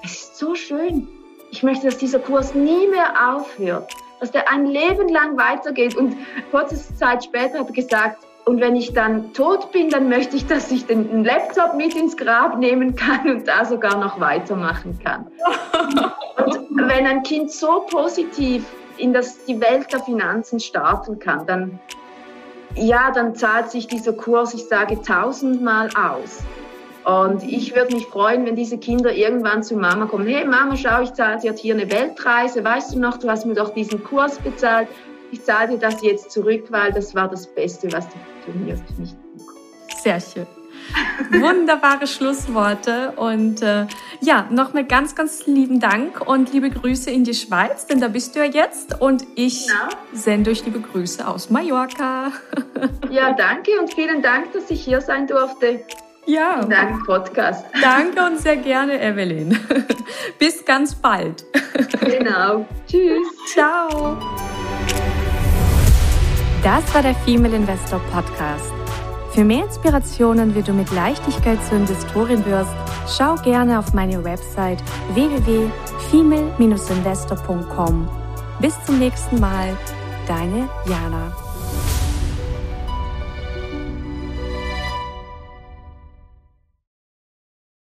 es 0.03 0.11
ist 0.11 0.37
so 0.37 0.53
schön. 0.53 1.07
Ich 1.51 1.63
möchte, 1.63 1.87
dass 1.87 1.97
dieser 1.97 2.19
Kurs 2.19 2.53
nie 2.53 2.87
mehr 2.87 3.35
aufhört, 3.35 3.91
dass 4.19 4.31
der 4.31 4.49
ein 4.51 4.67
Leben 4.67 5.09
lang 5.09 5.35
weitergeht. 5.35 5.95
Und 5.95 6.15
kurze 6.51 6.77
Zeit 6.95 7.23
später 7.23 7.59
hat 7.59 7.67
er 7.67 7.73
gesagt, 7.73 8.23
und 8.45 8.61
wenn 8.61 8.75
ich 8.77 8.93
dann 8.93 9.33
tot 9.33 9.71
bin, 9.71 9.89
dann 9.89 10.07
möchte 10.07 10.37
ich, 10.37 10.45
dass 10.45 10.71
ich 10.71 10.85
den 10.85 11.25
Laptop 11.25 11.73
mit 11.73 11.95
ins 11.95 12.15
Grab 12.15 12.57
nehmen 12.57 12.95
kann 12.95 13.29
und 13.29 13.47
da 13.47 13.65
sogar 13.65 13.97
noch 13.97 14.21
weitermachen 14.21 14.97
kann. 15.03 15.27
und 16.69 16.87
wenn 16.87 17.07
ein 17.07 17.23
Kind 17.23 17.51
so 17.51 17.81
positiv 17.89 18.63
in 18.97 19.11
das, 19.11 19.43
die 19.45 19.59
Welt 19.59 19.91
der 19.91 20.01
Finanzen 20.01 20.59
starten 20.59 21.19
kann, 21.19 21.45
dann 21.45 21.79
ja, 22.75 23.11
dann 23.11 23.35
zahlt 23.35 23.71
sich 23.71 23.87
dieser 23.87 24.13
Kurs, 24.13 24.53
ich 24.53 24.67
sage, 24.67 25.01
tausendmal 25.01 25.89
aus. 25.95 26.39
Und 27.05 27.43
ich 27.43 27.73
würde 27.73 27.95
mich 27.95 28.05
freuen, 28.07 28.45
wenn 28.45 28.57
diese 28.57 28.77
Kinder 28.77 29.13
irgendwann 29.13 29.63
zu 29.63 29.75
Mama 29.75 30.07
kommen. 30.07 30.27
Hey 30.27 30.45
Mama, 30.45 30.75
schau, 30.75 31.01
ich 31.01 31.13
zahle 31.13 31.39
dir 31.39 31.53
hier 31.53 31.73
eine 31.73 31.89
Weltreise. 31.89 32.63
Weißt 32.63 32.93
du 32.93 32.99
noch, 32.99 33.17
du 33.17 33.29
hast 33.29 33.45
mir 33.45 33.53
doch 33.53 33.73
diesen 33.73 34.03
Kurs 34.03 34.37
bezahlt. 34.39 34.89
Ich 35.31 35.41
zahle 35.43 35.69
dir 35.69 35.77
das 35.77 36.01
jetzt 36.01 36.31
zurück, 36.31 36.65
weil 36.69 36.91
das 36.91 37.15
war 37.15 37.29
das 37.29 37.47
Beste, 37.47 37.91
was 37.93 38.07
du 38.09 38.15
für 38.45 38.57
mich 38.57 39.15
Sehr 40.03 40.19
schön. 40.19 40.56
Wunderbare 41.31 42.07
Schlussworte. 42.07 43.11
Und 43.15 43.61
äh, 43.61 43.87
ja, 44.21 44.47
nochmal 44.49 44.85
ganz, 44.85 45.15
ganz 45.15 45.45
lieben 45.45 45.79
Dank 45.79 46.21
und 46.27 46.53
liebe 46.53 46.69
Grüße 46.69 47.11
in 47.11 47.23
die 47.23 47.33
Schweiz, 47.33 47.85
denn 47.87 47.99
da 47.99 48.07
bist 48.07 48.35
du 48.35 48.39
ja 48.39 48.45
jetzt. 48.45 49.01
Und 49.01 49.25
ich 49.35 49.67
genau. 49.67 49.89
sende 50.13 50.51
euch 50.51 50.65
liebe 50.65 50.79
Grüße 50.79 51.27
aus 51.27 51.49
Mallorca. 51.49 52.31
ja, 53.09 53.33
danke 53.33 53.71
und 53.79 53.93
vielen 53.93 54.21
Dank, 54.21 54.53
dass 54.53 54.69
ich 54.69 54.83
hier 54.83 55.01
sein 55.01 55.27
durfte. 55.27 55.81
Ja. 56.25 56.59
In 56.61 56.69
deinem 56.69 57.03
Podcast. 57.03 57.65
Danke 57.81 58.21
und 58.25 58.37
sehr 58.39 58.57
gerne, 58.57 59.01
Evelyn. 59.01 59.57
Bis 60.39 60.63
ganz 60.65 60.93
bald. 60.93 61.45
genau. 62.01 62.65
Tschüss. 62.85 63.27
Ciao. 63.53 64.17
Das 66.63 66.93
war 66.93 67.01
der 67.01 67.15
Female 67.15 67.55
Investor 67.55 68.01
Podcast. 68.11 68.76
Für 69.37 69.43
mehr 69.43 69.65
Inspirationen, 69.65 70.55
wie 70.55 70.63
du 70.63 70.73
mit 70.73 70.91
Leichtigkeit 70.91 71.59
zur 71.69 71.77
Investorin 71.77 72.43
wirst, 72.47 72.73
schau 73.07 73.35
gerne 73.35 73.77
auf 73.77 73.93
meine 73.93 74.23
Website 74.23 74.83
www.female-investor.com. 75.13 78.09
Bis 78.59 78.73
zum 78.85 78.97
nächsten 78.97 79.39
Mal, 79.39 79.77
deine 80.27 80.67
Jana. 80.87 81.46